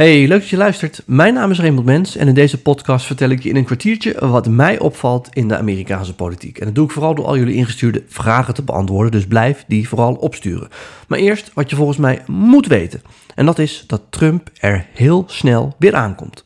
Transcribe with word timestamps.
Hey, 0.00 0.26
leuk 0.26 0.40
dat 0.40 0.48
je 0.48 0.56
luistert. 0.56 1.02
Mijn 1.06 1.34
naam 1.34 1.50
is 1.50 1.58
Raymond 1.58 1.86
Mens 1.86 2.16
en 2.16 2.28
in 2.28 2.34
deze 2.34 2.62
podcast 2.62 3.06
vertel 3.06 3.30
ik 3.30 3.42
je 3.42 3.48
in 3.48 3.56
een 3.56 3.64
kwartiertje 3.64 4.28
wat 4.28 4.48
mij 4.48 4.78
opvalt 4.78 5.28
in 5.32 5.48
de 5.48 5.56
Amerikaanse 5.56 6.14
politiek. 6.14 6.58
En 6.58 6.66
dat 6.66 6.74
doe 6.74 6.84
ik 6.84 6.90
vooral 6.90 7.14
door 7.14 7.24
al 7.24 7.38
jullie 7.38 7.54
ingestuurde 7.54 8.02
vragen 8.08 8.54
te 8.54 8.62
beantwoorden, 8.62 9.12
dus 9.12 9.26
blijf 9.26 9.64
die 9.68 9.88
vooral 9.88 10.14
opsturen. 10.14 10.68
Maar 11.08 11.18
eerst 11.18 11.50
wat 11.54 11.70
je 11.70 11.76
volgens 11.76 11.98
mij 11.98 12.22
moet 12.26 12.66
weten. 12.66 13.02
En 13.34 13.46
dat 13.46 13.58
is 13.58 13.84
dat 13.86 14.02
Trump 14.10 14.50
er 14.60 14.86
heel 14.92 15.24
snel 15.26 15.74
weer 15.78 15.94
aankomt. 15.94 16.42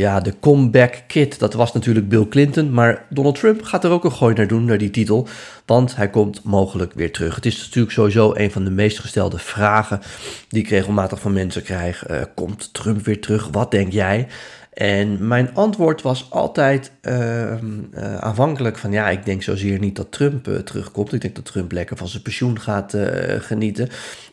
Ja, 0.00 0.20
de 0.20 0.34
comeback 0.40 1.02
kid, 1.06 1.38
dat 1.38 1.54
was 1.54 1.72
natuurlijk 1.72 2.08
Bill 2.08 2.28
Clinton. 2.28 2.72
Maar 2.72 3.06
Donald 3.08 3.34
Trump 3.34 3.62
gaat 3.62 3.84
er 3.84 3.90
ook 3.90 4.04
een 4.04 4.12
gooi 4.12 4.34
naar 4.34 4.46
doen, 4.46 4.64
naar 4.64 4.78
die 4.78 4.90
titel. 4.90 5.28
Want 5.66 5.96
hij 5.96 6.10
komt 6.10 6.42
mogelijk 6.44 6.92
weer 6.94 7.12
terug. 7.12 7.34
Het 7.34 7.46
is 7.46 7.58
natuurlijk 7.58 7.92
sowieso 7.92 8.32
een 8.34 8.50
van 8.50 8.64
de 8.64 8.70
meest 8.70 8.98
gestelde 8.98 9.38
vragen 9.38 10.00
die 10.48 10.62
ik 10.62 10.68
regelmatig 10.68 11.20
van 11.20 11.32
mensen 11.32 11.62
krijg. 11.62 12.10
Uh, 12.10 12.20
komt 12.34 12.74
Trump 12.74 13.04
weer 13.04 13.20
terug? 13.20 13.48
Wat 13.52 13.70
denk 13.70 13.92
jij? 13.92 14.26
En 14.70 15.26
mijn 15.26 15.54
antwoord 15.54 16.02
was 16.02 16.26
altijd 16.30 16.92
uh, 17.02 17.54
aanvankelijk 18.18 18.78
van 18.78 18.92
ja, 18.92 19.08
ik 19.08 19.24
denk 19.24 19.42
zozeer 19.42 19.78
niet 19.78 19.96
dat 19.96 20.12
Trump 20.12 20.48
uh, 20.48 20.56
terugkomt. 20.56 21.12
Ik 21.12 21.20
denk 21.20 21.34
dat 21.34 21.44
Trump 21.44 21.72
lekker 21.72 21.96
van 21.96 22.08
zijn 22.08 22.22
pensioen 22.22 22.60
gaat 22.60 22.96
genieten. 23.38 23.88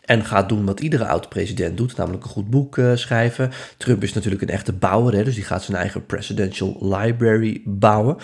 En 0.06 0.26
gaat 0.26 0.50
doen 0.50 0.66
wat 0.66 0.80
iedere 0.80 1.08
oud-president 1.08 1.78
doet, 1.78 1.98
namelijk 1.98 2.24
een 2.24 2.30
goed 2.30 2.50
boek 2.50 2.80
schrijven. 2.96 3.52
Trump 3.78 4.04
is 4.04 4.14
natuurlijk 4.14 4.42
een 4.42 4.50
echte 4.50 4.74
bouwer, 4.74 5.14
hè, 5.14 5.24
dus 5.24 5.36
die 5.36 5.44
gaat 5.44 5.64
zijn 5.64 5.78
eigen 5.78 6.06
presidential 6.06 6.78
library 6.82 7.62
bouwen. 7.66 8.18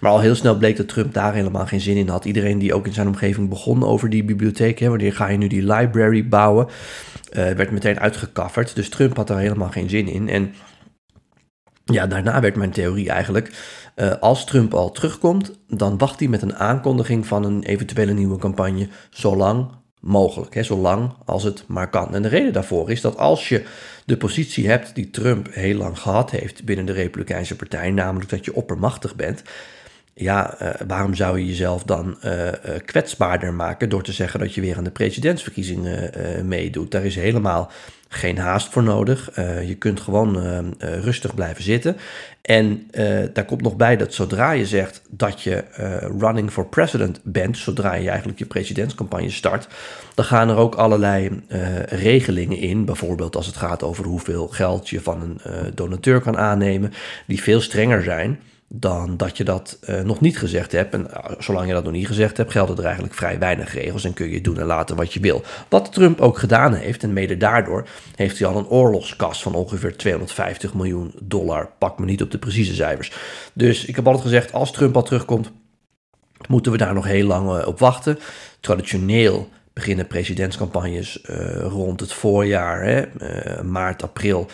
Maar 0.00 0.10
al 0.10 0.20
heel 0.20 0.34
snel 0.34 0.56
bleek 0.56 0.76
dat 0.76 0.88
Trump 0.88 1.14
daar 1.14 1.34
helemaal 1.34 1.66
geen 1.66 1.80
zin 1.80 1.96
in 1.96 2.08
had. 2.08 2.24
Iedereen 2.24 2.58
die 2.58 2.74
ook 2.74 2.86
in 2.86 2.92
zijn 2.92 3.06
omgeving 3.06 3.48
begon 3.48 3.84
over 3.84 4.10
die 4.10 4.24
bibliotheek, 4.24 4.78
hè, 4.78 4.88
wanneer 4.88 5.14
ga 5.14 5.28
je 5.28 5.38
nu 5.38 5.46
die 5.46 5.72
library 5.72 6.28
bouwen, 6.28 6.66
werd 7.30 7.70
meteen 7.70 8.00
uitgekafferd. 8.00 8.74
Dus 8.74 8.88
Trump 8.88 9.16
had 9.16 9.26
daar 9.26 9.38
helemaal 9.38 9.70
geen 9.70 9.90
zin 9.90 10.08
in. 10.08 10.28
En 10.28 10.54
ja, 11.92 12.06
daarna 12.06 12.40
werd 12.40 12.56
mijn 12.56 12.70
theorie 12.70 13.10
eigenlijk, 13.10 13.50
uh, 13.96 14.12
als 14.20 14.44
Trump 14.44 14.74
al 14.74 14.90
terugkomt, 14.90 15.58
dan 15.68 15.98
wacht 15.98 16.18
hij 16.18 16.28
met 16.28 16.42
een 16.42 16.56
aankondiging 16.56 17.26
van 17.26 17.44
een 17.44 17.62
eventuele 17.62 18.12
nieuwe 18.12 18.38
campagne 18.38 18.88
zolang 19.10 19.70
mogelijk, 20.00 20.54
hè, 20.54 20.62
zolang 20.62 21.14
als 21.24 21.42
het 21.42 21.64
maar 21.66 21.90
kan. 21.90 22.14
En 22.14 22.22
de 22.22 22.28
reden 22.28 22.52
daarvoor 22.52 22.90
is 22.90 23.00
dat 23.00 23.16
als 23.16 23.48
je 23.48 23.64
de 24.04 24.16
positie 24.16 24.68
hebt 24.68 24.94
die 24.94 25.10
Trump 25.10 25.48
heel 25.50 25.76
lang 25.76 25.98
gehad 25.98 26.30
heeft 26.30 26.64
binnen 26.64 26.86
de 26.86 26.92
Republikeinse 26.92 27.56
Partij, 27.56 27.90
namelijk 27.90 28.30
dat 28.30 28.44
je 28.44 28.54
oppermachtig 28.54 29.14
bent, 29.14 29.42
ja, 30.14 30.62
uh, 30.62 30.68
waarom 30.86 31.14
zou 31.14 31.38
je 31.38 31.46
jezelf 31.46 31.82
dan 31.82 32.18
uh, 32.24 32.48
kwetsbaarder 32.84 33.54
maken 33.54 33.88
door 33.88 34.02
te 34.02 34.12
zeggen 34.12 34.40
dat 34.40 34.54
je 34.54 34.60
weer 34.60 34.76
aan 34.76 34.84
de 34.84 34.90
presidentsverkiezingen 34.90 36.10
meedoet? 36.48 36.90
Daar 36.90 37.04
is 37.04 37.14
helemaal 37.14 37.70
geen 38.08 38.38
haast 38.38 38.68
voor 38.68 38.82
nodig. 38.82 39.30
Je 39.66 39.76
kunt 39.78 40.00
gewoon 40.00 40.74
rustig 40.78 41.34
blijven 41.34 41.62
zitten. 41.62 41.96
En 42.42 42.86
daar 43.32 43.44
komt 43.44 43.62
nog 43.62 43.76
bij 43.76 43.96
dat 43.96 44.14
zodra 44.14 44.50
je 44.50 44.66
zegt 44.66 45.02
dat 45.10 45.42
je 45.42 45.64
running 46.18 46.50
for 46.50 46.66
president 46.66 47.20
bent, 47.22 47.58
zodra 47.58 47.94
je 47.94 48.08
eigenlijk 48.08 48.38
je 48.38 48.46
presidentscampagne 48.46 49.30
start, 49.30 49.68
dan 50.14 50.24
gaan 50.24 50.48
er 50.48 50.56
ook 50.56 50.74
allerlei 50.74 51.42
regelingen 51.86 52.58
in. 52.58 52.84
Bijvoorbeeld 52.84 53.36
als 53.36 53.46
het 53.46 53.56
gaat 53.56 53.82
over 53.82 54.04
hoeveel 54.04 54.48
geld 54.48 54.88
je 54.88 55.00
van 55.00 55.22
een 55.22 55.40
donateur 55.74 56.20
kan 56.20 56.38
aannemen, 56.38 56.92
die 57.26 57.42
veel 57.42 57.60
strenger 57.60 58.02
zijn 58.02 58.40
dan 58.74 59.16
dat 59.16 59.36
je 59.36 59.44
dat 59.44 59.78
uh, 59.88 60.00
nog 60.00 60.20
niet 60.20 60.38
gezegd 60.38 60.72
hebt. 60.72 60.94
En 60.94 61.06
uh, 61.10 61.16
zolang 61.38 61.66
je 61.66 61.72
dat 61.72 61.84
nog 61.84 61.92
niet 61.92 62.06
gezegd 62.06 62.36
hebt, 62.36 62.50
gelden 62.50 62.76
er 62.76 62.84
eigenlijk 62.84 63.14
vrij 63.14 63.38
weinig 63.38 63.74
regels 63.74 64.04
en 64.04 64.14
kun 64.14 64.30
je 64.30 64.40
doen 64.40 64.58
en 64.58 64.66
laten 64.66 64.96
wat 64.96 65.12
je 65.12 65.20
wil. 65.20 65.42
Wat 65.68 65.92
Trump 65.92 66.20
ook 66.20 66.38
gedaan 66.38 66.74
heeft, 66.74 67.02
en 67.02 67.12
mede 67.12 67.36
daardoor 67.36 67.88
heeft 68.14 68.38
hij 68.38 68.48
al 68.48 68.56
een 68.56 68.66
oorlogskas 68.66 69.42
van 69.42 69.54
ongeveer 69.54 69.96
250 69.96 70.74
miljoen 70.74 71.12
dollar. 71.22 71.70
Pak 71.78 71.98
me 71.98 72.04
niet 72.04 72.22
op 72.22 72.30
de 72.30 72.38
precieze 72.38 72.74
cijfers. 72.74 73.12
Dus 73.52 73.84
ik 73.84 73.96
heb 73.96 74.06
altijd 74.06 74.24
gezegd, 74.24 74.52
als 74.52 74.72
Trump 74.72 74.96
al 74.96 75.02
terugkomt, 75.02 75.52
moeten 76.48 76.72
we 76.72 76.78
daar 76.78 76.94
nog 76.94 77.04
heel 77.04 77.26
lang 77.26 77.58
uh, 77.58 77.66
op 77.66 77.78
wachten. 77.78 78.18
Traditioneel 78.60 79.48
beginnen 79.72 80.06
presidentscampagnes 80.06 81.20
rond 81.62 82.00
het 82.00 82.12
voorjaar, 82.12 82.84
hè, 82.84 83.04
maart, 83.62 84.02
april. 84.02 84.48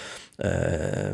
Uh, 0.45 0.51
uh, 0.53 1.11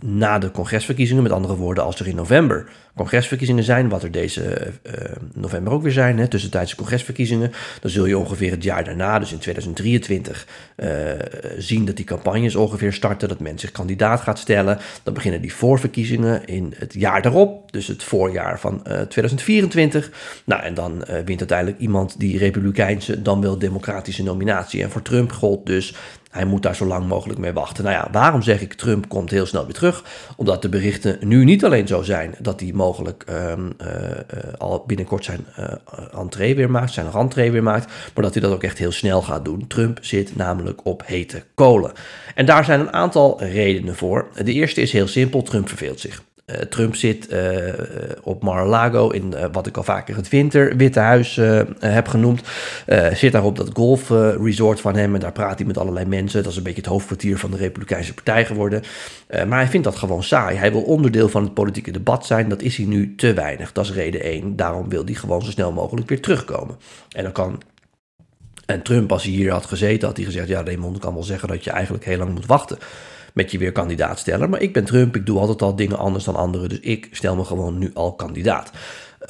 na 0.00 0.38
de 0.38 0.50
congresverkiezingen. 0.50 1.22
Met 1.22 1.32
andere 1.32 1.56
woorden, 1.56 1.84
als 1.84 2.00
er 2.00 2.06
in 2.06 2.14
november 2.14 2.66
congresverkiezingen 2.96 3.64
zijn, 3.64 3.88
wat 3.88 4.02
er 4.02 4.10
deze 4.10 4.72
uh, 4.82 4.92
november 5.34 5.72
ook 5.72 5.82
weer 5.82 5.92
zijn, 5.92 6.18
hè, 6.18 6.28
tussentijdse 6.28 6.76
congresverkiezingen, 6.76 7.52
dan 7.80 7.90
zul 7.90 8.06
je 8.06 8.18
ongeveer 8.18 8.50
het 8.50 8.62
jaar 8.62 8.84
daarna, 8.84 9.18
dus 9.18 9.32
in 9.32 9.38
2023, 9.38 10.46
zien 11.58 11.84
dat 11.84 11.96
die 11.96 12.04
campagnes 12.04 12.56
ongeveer 12.56 12.92
starten, 12.92 13.28
dat 13.28 13.40
men 13.40 13.58
zich 13.58 13.72
kandidaat 13.72 14.20
gaat 14.20 14.38
stellen. 14.38 14.78
Dan 15.02 15.14
beginnen 15.14 15.40
die 15.40 15.54
voorverkiezingen 15.54 16.46
in 16.46 16.74
het 16.76 16.94
jaar 16.94 17.22
daarop, 17.22 17.72
dus 17.72 17.86
het 17.86 18.02
voorjaar 18.02 18.60
van 18.60 18.82
2024. 19.08 20.10
Nou, 20.44 20.62
en 20.62 20.74
dan 20.74 21.04
wint 21.24 21.38
uiteindelijk 21.38 21.78
iemand 21.78 22.18
die 22.18 22.38
republikeinse, 22.38 23.22
dan 23.22 23.40
wel 23.40 23.58
democratische 23.58 24.22
nominatie. 24.22 24.82
En 24.82 24.90
voor 24.90 25.02
Trump 25.02 25.32
gold 25.32 25.66
dus 25.66 25.94
hij 26.28 26.44
moet 26.44 26.62
daar 26.62 26.76
zo 26.76 26.86
lang 26.86 27.06
mogelijk 27.06 27.38
mee 27.38 27.52
wachten. 27.52 27.84
Nou 27.84 27.96
ja, 27.96 28.08
waarom 28.12 28.42
zeg 28.42 28.60
ik 28.60 28.72
Trump 28.74 29.08
komt 29.08 29.30
heel 29.30 29.46
snel 29.46 29.64
weer 29.64 29.74
terug? 29.74 30.04
Omdat 30.36 30.62
de 30.62 30.68
berichten 30.68 31.18
nu 31.20 31.44
niet 31.44 31.64
alleen 31.64 31.86
zo 31.86 32.02
zijn 32.02 32.34
dat 32.38 32.60
hij 32.60 32.72
mogelijk 32.74 33.24
um, 33.30 33.72
uh, 33.82 33.88
al 34.58 34.84
binnenkort 34.86 35.24
zijn 35.24 35.46
uh, 36.38 36.54
weer 36.54 36.70
maakt, 36.70 36.92
zijn 36.92 37.10
rentree 37.10 37.52
weer 37.52 37.62
maakt, 37.62 37.92
maar 38.14 38.24
dat 38.24 38.32
hij 38.32 38.42
dat 38.42 38.52
ook 38.52 38.62
echt 38.62 38.78
heel 38.78 38.92
snel 38.92 39.22
gaat 39.22 39.44
doen. 39.44 39.66
Trump 39.66 39.98
zit 40.00 40.36
namelijk 40.36 40.80
op 40.84 41.02
hete 41.06 41.42
kolen. 41.54 41.92
En 42.34 42.46
daar 42.46 42.64
zijn 42.64 42.80
een 42.80 42.92
aantal 42.92 43.42
redenen 43.42 43.96
voor. 43.96 44.28
De 44.44 44.52
eerste 44.52 44.80
is 44.80 44.92
heel 44.92 45.08
simpel, 45.08 45.42
Trump 45.42 45.68
verveelt 45.68 46.00
zich. 46.00 46.22
Uh, 46.50 46.56
Trump 46.56 46.94
zit 46.94 47.32
uh, 47.32 47.40
op 48.22 48.42
Mar-a-Lago 48.42 49.08
in 49.08 49.34
wat 49.52 49.66
ik 49.66 49.76
al 49.76 49.82
vaker 49.82 50.16
het 50.16 50.28
winter 50.28 50.76
Witte 50.76 51.00
Huis 51.00 51.36
heb 51.78 52.08
genoemd. 52.08 52.42
zit 53.12 53.32
daar 53.32 53.44
op 53.44 53.56
dat 53.56 53.70
golfresort 53.72 54.80
van 54.80 54.96
hem 54.96 55.14
en 55.14 55.20
daar 55.20 55.32
praat 55.32 55.58
hij 55.58 55.66
met 55.66 55.78
allerlei 55.78 56.06
mensen. 56.06 56.42
Dat 56.42 56.50
is 56.52 56.58
een 56.58 56.62
beetje 56.62 56.80
het 56.80 56.90
hoofdkwartier 56.90 57.38
van 57.38 57.50
de 57.50 57.56
Republikeinse 57.56 58.14
Partij 58.14 58.46
geworden. 58.46 58.82
maar 59.28 59.58
hij 59.58 59.68
vindt 59.68 59.86
dat 59.86 59.96
gewoon 59.96 60.22
saai. 60.22 60.56
Hij 60.56 60.72
wil 60.72 60.82
onderdeel 60.82 61.28
van 61.28 61.42
het 61.42 61.54
politieke 61.54 61.90
debat 61.90 62.26
zijn. 62.26 62.48
Dat 62.48 62.62
is 62.62 62.76
hij 62.76 62.86
nu 62.86 63.14
te 63.14 63.34
weinig. 63.34 63.72
Dat 63.72 63.84
is 63.84 63.92
reden 63.92 64.22
één. 64.22 64.56
Daarom 64.56 64.88
wil 64.88 65.04
hij 65.04 65.14
gewoon 65.14 65.42
zo 65.42 65.50
snel 65.50 65.72
mogelijk 65.72 66.08
weer 66.08 66.20
terugkomen. 66.20 66.76
En 67.10 67.22
dan 67.22 67.32
kan 67.32 67.62
en 68.68 68.82
Trump, 68.82 69.12
als 69.12 69.22
hij 69.22 69.32
hier 69.32 69.52
had 69.52 69.66
gezeten, 69.66 70.08
had 70.08 70.16
hij 70.16 70.26
gezegd: 70.26 70.48
Ja, 70.48 70.62
Raymond 70.62 70.98
kan 70.98 71.14
wel 71.14 71.22
zeggen 71.22 71.48
dat 71.48 71.64
je 71.64 71.70
eigenlijk 71.70 72.04
heel 72.04 72.18
lang 72.18 72.34
moet 72.34 72.46
wachten 72.46 72.78
met 73.38 73.50
je 73.50 73.58
weer 73.58 73.72
kandidaat 73.72 74.18
stellen. 74.18 74.50
Maar 74.50 74.60
ik 74.60 74.72
ben 74.72 74.84
Trump, 74.84 75.16
ik 75.16 75.26
doe 75.26 75.38
altijd 75.38 75.62
al 75.62 75.76
dingen 75.76 75.98
anders 75.98 76.24
dan 76.24 76.36
anderen, 76.36 76.68
dus 76.68 76.80
ik 76.80 77.08
stel 77.10 77.36
me 77.36 77.44
gewoon 77.44 77.78
nu 77.78 77.90
al 77.94 78.14
kandidaat. 78.14 78.70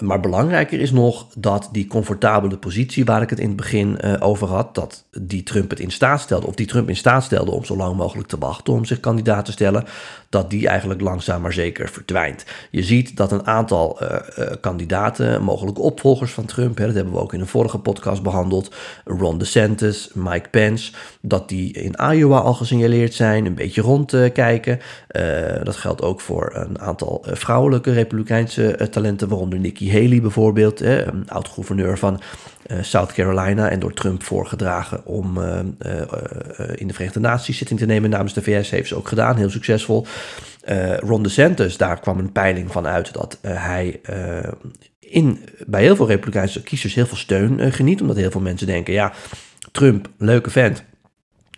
Maar 0.01 0.21
belangrijker 0.21 0.81
is 0.81 0.91
nog 0.91 1.27
dat 1.37 1.69
die 1.73 1.87
comfortabele 1.87 2.57
positie 2.57 3.05
waar 3.05 3.23
ik 3.23 3.31
het 3.31 3.39
in 3.39 3.47
het 3.47 3.57
begin 3.57 3.99
uh, 4.05 4.15
over 4.19 4.49
had, 4.49 4.75
dat 4.75 5.05
die 5.21 5.43
Trump 5.43 5.71
het 5.71 5.81
in 5.81 5.91
staat 5.91 6.21
stelde, 6.21 6.47
of 6.47 6.55
die 6.55 6.67
Trump 6.67 6.89
in 6.89 6.97
staat 6.97 7.25
stelde 7.25 7.51
om 7.51 7.65
zo 7.65 7.77
lang 7.77 7.97
mogelijk 7.97 8.29
te 8.29 8.39
wachten 8.39 8.73
om 8.73 8.85
zich 8.85 9.01
kandidaat 9.01 9.45
te 9.45 9.53
stellen, 9.53 9.85
dat 10.29 10.51
die 10.51 10.69
eigenlijk 10.69 11.01
langzaam 11.01 11.43
maar 11.43 11.53
zeker 11.53 11.89
verdwijnt. 11.89 12.45
Je 12.71 12.83
ziet 12.83 13.17
dat 13.17 13.33
een 13.33 13.47
aantal 13.47 14.03
uh, 14.03 14.09
uh, 14.39 14.47
kandidaten, 14.61 15.43
mogelijke 15.43 15.81
opvolgers 15.81 16.33
van 16.33 16.45
Trump, 16.45 16.79
hè, 16.79 16.87
dat 16.87 16.95
hebben 16.95 17.13
we 17.13 17.21
ook 17.21 17.33
in 17.33 17.41
een 17.41 17.47
vorige 17.47 17.79
podcast 17.79 18.23
behandeld, 18.23 18.75
Ron 19.05 19.39
DeSantis, 19.39 20.11
Mike 20.15 20.49
Pence, 20.49 20.93
dat 21.21 21.49
die 21.49 21.73
in 21.73 21.95
Iowa 22.13 22.39
al 22.39 22.55
gesignaleerd 22.55 23.15
zijn, 23.15 23.47
een 23.47 23.55
beetje 23.55 23.81
rondkijken. 23.81 24.81
dat 25.63 25.77
geldt 25.77 26.03
ook 26.03 26.21
voor 26.21 26.51
een 26.55 26.81
aantal 26.81 27.25
vrouwelijke 27.27 27.93
republikeinse 27.93 28.89
talenten, 28.91 29.29
waaronder 29.29 29.59
Nikki 29.59 29.88
Haley 29.93 30.21
bijvoorbeeld, 30.21 30.81
een 30.81 31.31
oud-gouverneur 31.31 31.99
van 31.99 32.21
uh, 32.67 32.79
South 32.83 33.13
Carolina 33.13 33.69
en 33.69 33.81
door 33.81 33.93
Trump 33.93 34.23
voorgedragen 34.23 35.07
om 35.07 35.39
uh, 35.39 35.59
uh, 35.87 36.03
in 36.75 36.87
de 36.87 36.93
Verenigde 36.93 37.21
Naties 37.21 37.59
zitting 37.59 37.79
te 37.79 37.87
nemen 37.87 38.11
namens 38.11 38.35
de 38.35 38.43
VS. 38.43 38.71
Heeft 38.71 38.89
ze 38.89 38.97
ook 38.97 39.09
gedaan, 39.09 39.37
heel 39.37 39.51
succesvol. 39.51 40.07
Ron 40.99 41.23
DeSantis, 41.23 41.77
daar 41.77 42.01
kwam 42.01 42.19
een 42.19 42.33
peiling 42.33 42.73
van 42.73 42.87
uit 42.87 43.13
dat 43.13 43.39
hij 43.43 44.01
in, 45.01 45.39
bij 45.67 45.83
heel 45.83 45.97
veel 45.97 46.07
Republikeinse 46.07 46.63
kiezers 46.63 46.95
heel 46.95 47.07
veel 47.07 47.17
steun 47.17 47.73
geniet. 47.73 48.01
Omdat 48.01 48.17
heel 48.17 48.31
veel 48.31 48.41
mensen 48.41 48.67
denken, 48.67 48.93
ja, 48.93 49.13
Trump, 49.73 50.09
leuke 50.19 50.51
vent, 50.51 50.85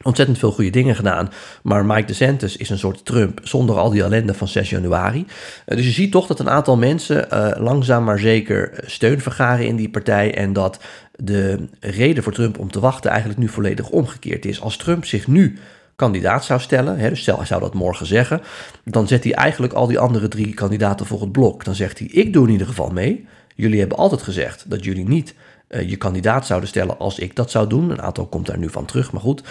ontzettend 0.02 0.38
veel 0.38 0.52
goede 0.52 0.70
dingen 0.70 0.97
gedaan. 0.97 1.31
Maar 1.62 1.85
Mike 1.85 2.05
DeSantis 2.05 2.56
is 2.56 2.70
een 2.70 2.79
soort 2.79 3.05
Trump 3.05 3.41
zonder 3.43 3.79
al 3.79 3.91
die 3.91 4.02
ellende 4.02 4.35
van 4.35 4.49
6 4.49 4.70
januari. 4.70 5.19
Uh, 5.19 5.76
dus 5.76 5.85
je 5.85 5.93
ziet 5.93 6.12
toch 6.12 6.26
dat 6.26 6.41
een 6.41 6.50
aantal 6.50 6.76
mensen 6.76 7.26
uh, 7.32 7.50
langzaam 7.56 8.05
maar 8.05 8.19
zeker 8.19 8.73
steun 8.87 9.20
vergaren 9.20 9.67
in 9.67 9.76
die 9.76 9.91
partij. 9.91 10.35
En 10.35 10.52
dat 10.52 10.81
de 11.17 11.69
reden 11.81 12.23
voor 12.23 12.32
Trump 12.32 12.58
om 12.58 12.70
te 12.70 12.81
wachten 12.81 13.11
eigenlijk 13.11 13.41
nu 13.41 13.49
volledig 13.49 13.88
omgekeerd 13.88 14.44
is. 14.44 14.61
Als 14.61 14.76
Trump 14.76 15.05
zich 15.05 15.26
nu 15.26 15.58
kandidaat 15.97 16.44
zou 16.44 16.61
stellen, 16.61 16.99
hè, 16.99 17.08
dus 17.08 17.20
stel 17.20 17.37
hij 17.37 17.46
zou 17.46 17.61
dat 17.61 17.75
morgen 17.75 18.06
zeggen, 18.06 18.41
dan 18.85 19.08
zet 19.08 19.25
hij 19.25 19.32
eigenlijk 19.32 19.73
al 19.73 19.87
die 19.87 19.99
andere 19.99 20.29
drie 20.29 20.55
kandidaten 20.55 21.06
voor 21.06 21.20
het 21.20 21.32
blok. 21.32 21.64
Dan 21.64 21.75
zegt 21.75 21.99
hij, 21.99 22.08
ik 22.08 22.32
doe 22.32 22.46
in 22.46 22.53
ieder 22.53 22.67
geval 22.67 22.91
mee. 22.91 23.26
Jullie 23.55 23.79
hebben 23.79 23.99
altijd 23.99 24.23
gezegd 24.23 24.70
dat 24.70 24.85
jullie 24.85 25.08
niet 25.08 25.35
je 25.87 25.96
kandidaat 25.96 26.46
zouden 26.46 26.69
stellen 26.69 26.99
als 26.99 27.19
ik 27.19 27.37
dat 27.37 27.50
zou 27.50 27.67
doen. 27.67 27.90
Een 27.90 28.02
aantal 28.02 28.26
komt 28.26 28.46
daar 28.46 28.58
nu 28.58 28.69
van 28.70 28.84
terug, 28.84 29.12
maar 29.12 29.20
goed. 29.20 29.43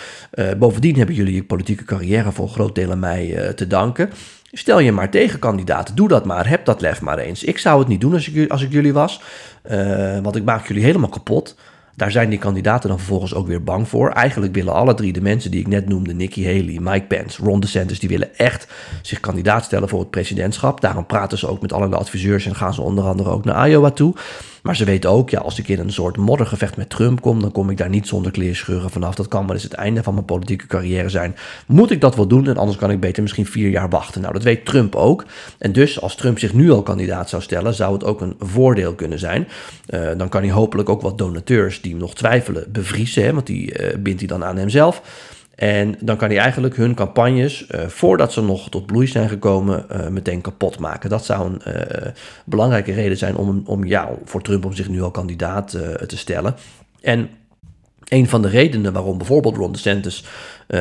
bovendien 0.58 0.96
hebben 0.96 1.16
jullie 1.16 1.36
je 1.36 1.44
politieke 1.44 1.84
carrière 1.84 2.32
voor 2.32 2.46
een 2.46 2.54
groot 2.54 2.76
deel 2.76 2.92
aan 2.92 3.00
mij 3.00 3.54
te 3.56 3.68
danken. 3.68 4.10
Stel 4.52 4.80
je 4.80 4.92
maar 4.92 5.10
tegenkandidaat. 5.10 5.98
Doe 5.98 6.08
dat 6.08 6.26
maar. 6.26 6.50
Heb 6.50 6.66
dat 6.66 6.82
lef 6.82 7.02
maar 7.02 7.18
eens. 7.18 7.44
Ik 7.44 7.58
zou 7.58 7.80
het 7.80 7.88
niet 7.88 8.02
doen 8.02 8.14
als 8.14 8.30
ik, 8.30 8.52
als 8.52 8.62
ik 8.62 8.72
jullie 8.72 8.94
was. 8.94 9.22
want 10.22 10.36
ik 10.36 10.44
maak 10.44 10.68
jullie 10.68 10.84
helemaal 10.84 11.10
kapot. 11.10 11.56
Daar 11.96 12.12
zijn 12.12 12.30
die 12.30 12.40
kandidaten 12.40 12.90
dan 12.90 12.98
vervolgens 12.98 13.34
ook 13.34 13.48
weer 13.48 13.64
bang 13.64 13.88
voor. 13.88 14.10
Eigenlijk 14.12 14.54
willen 14.54 14.74
alle 14.74 14.94
drie 14.94 15.14
de 15.14 15.22
mensen 15.22 15.52
die 15.52 15.60
ik 15.60 15.68
net 15.68 15.90
noemde, 15.90 16.14
Nikki 16.14 16.46
Haley, 16.46 16.80
Mike 16.82 17.06
Pence, 17.06 17.44
Ron 17.44 17.60
DeSantis, 17.60 18.00
die 18.00 18.10
willen 18.10 18.38
echt 18.38 18.68
zich 19.02 19.20
kandidaat 19.20 19.64
stellen 19.64 19.90
voor 19.90 20.00
het 20.00 20.10
presidentschap. 20.10 20.82
Daarom 20.82 21.06
praten 21.06 21.38
ze 21.38 21.48
ook 21.48 21.62
met 21.62 21.74
allerlei 21.74 22.02
adviseurs 22.02 22.46
en 22.46 22.56
gaan 22.56 22.74
ze 22.74 22.82
onder 22.82 23.04
andere 23.04 23.30
ook 23.30 23.46
naar 23.46 23.70
Iowa 23.70 23.92
toe. 23.92 24.14
Maar 24.62 24.76
ze 24.76 24.86
weten 24.86 25.10
ook, 25.10 25.30
ja, 25.30 25.40
als 25.40 25.60
ik 25.60 25.68
in 25.68 25.80
een 25.80 25.92
soort 25.92 26.18
moddergevecht 26.18 26.78
met 26.78 26.90
Trump 26.90 27.22
kom, 27.22 27.42
dan 27.42 27.52
kom 27.52 27.70
ik 27.70 27.78
daar 27.78 27.90
niet 27.90 28.08
zonder 28.08 28.32
kleerscheuren 28.32 28.90
vanaf. 28.90 29.16
Dat 29.16 29.28
kan 29.28 29.46
wel 29.46 29.56
eens 29.56 29.64
het 29.64 29.74
einde 29.74 30.04
van 30.04 30.14
mijn 30.14 30.26
politieke 30.26 30.68
carrière 30.68 31.10
zijn. 31.10 31.36
Moet 31.68 31.92
ik 31.92 32.02
dat 32.02 32.16
wel 32.16 32.28
doen? 32.28 32.48
En 32.48 32.58
anders 32.58 32.78
kan 32.78 32.92
ik 32.92 33.00
beter 33.00 33.22
misschien 33.22 33.46
vier 33.46 33.70
jaar 33.70 33.90
wachten. 33.90 34.22
Nou, 34.22 34.34
dat 34.34 34.44
weet 34.44 34.66
Trump 34.66 34.96
ook. 34.96 35.26
En 35.58 35.72
dus 35.72 36.02
als 36.02 36.16
Trump 36.16 36.40
zich 36.40 36.54
nu 36.54 36.72
al 36.72 36.84
kandidaat 36.84 37.30
zou 37.30 37.42
stellen, 37.42 37.74
zou 37.74 37.94
het 37.94 38.04
ook 38.04 38.22
een 38.22 38.36
voordeel 38.40 38.94
kunnen 38.94 39.20
zijn. 39.20 39.48
Uh, 39.90 40.10
dan 40.18 40.30
kan 40.30 40.42
hij 40.42 40.52
hopelijk 40.52 40.90
ook 40.90 41.02
wat 41.02 41.18
donateurs 41.18 41.82
die 41.82 41.96
nog 41.96 42.16
twijfelen 42.16 42.66
bevriezen, 42.72 43.24
hè, 43.24 43.34
want 43.34 43.48
die 43.48 43.80
uh, 43.80 43.98
bindt 43.98 44.20
hij 44.20 44.28
dan 44.28 44.44
aan 44.44 44.58
hemzelf. 44.58 45.02
En 45.60 45.96
dan 46.00 46.18
kan 46.18 46.30
hij 46.30 46.38
eigenlijk 46.38 46.76
hun 46.76 46.96
campagnes, 46.96 47.68
uh, 47.72 47.88
voordat 47.88 48.34
ze 48.34 48.42
nog 48.42 48.70
tot 48.70 48.86
bloei 48.86 49.08
zijn 49.08 49.30
gekomen, 49.30 49.86
uh, 49.92 50.08
meteen 50.08 50.42
kapot 50.42 50.80
maken. 50.80 51.10
Dat 51.10 51.26
zou 51.26 51.50
een 51.50 51.62
uh, 51.68 52.08
belangrijke 52.46 52.94
reden 52.94 53.18
zijn 53.18 53.36
om, 53.36 53.62
om 53.66 53.86
ja, 53.86 54.10
voor 54.24 54.42
Trump 54.42 54.66
om 54.66 54.74
zich 54.74 54.90
nu 54.90 55.02
al 55.02 55.12
kandidaat 55.12 55.70
te 56.08 56.18
stellen. 56.18 56.56
En 57.02 57.30
een 58.10 58.28
van 58.28 58.42
de 58.42 58.48
redenen 58.48 58.94
waarom 58.94 59.18
bijvoorbeeld 59.18 59.56
Ron 59.56 59.72
DeSantis 59.72 60.24
uh, 60.68 60.80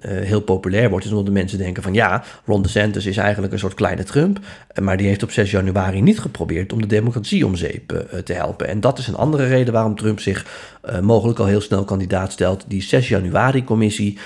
heel 0.00 0.40
populair 0.40 0.90
wordt, 0.90 1.04
is 1.04 1.10
omdat 1.10 1.26
de 1.26 1.32
mensen 1.32 1.58
denken 1.58 1.82
van 1.82 1.94
ja, 1.94 2.24
Ron 2.44 2.62
DeSantis 2.62 3.06
is 3.06 3.16
eigenlijk 3.16 3.52
een 3.52 3.58
soort 3.58 3.74
kleine 3.74 4.04
Trump, 4.04 4.38
eh, 4.68 4.84
maar 4.84 4.96
die 4.96 5.06
heeft 5.06 5.22
op 5.22 5.30
6 5.30 5.50
januari 5.50 6.00
niet 6.00 6.20
geprobeerd 6.20 6.72
om 6.72 6.80
de 6.80 6.86
democratie 6.86 7.46
om 7.46 7.56
zeep 7.56 8.04
te 8.24 8.32
helpen. 8.32 8.68
En 8.68 8.80
dat 8.80 8.98
is 8.98 9.06
een 9.06 9.16
andere 9.16 9.46
reden 9.46 9.72
waarom 9.72 9.96
Trump 9.96 10.20
zich 10.20 10.46
mogelijk 11.02 11.38
al 11.38 11.46
heel 11.46 11.60
snel 11.60 11.84
kandidaat 11.84 12.32
stelt. 12.32 12.64
Die 12.68 12.82
6 12.82 13.08
januari-commissie, 13.08 14.18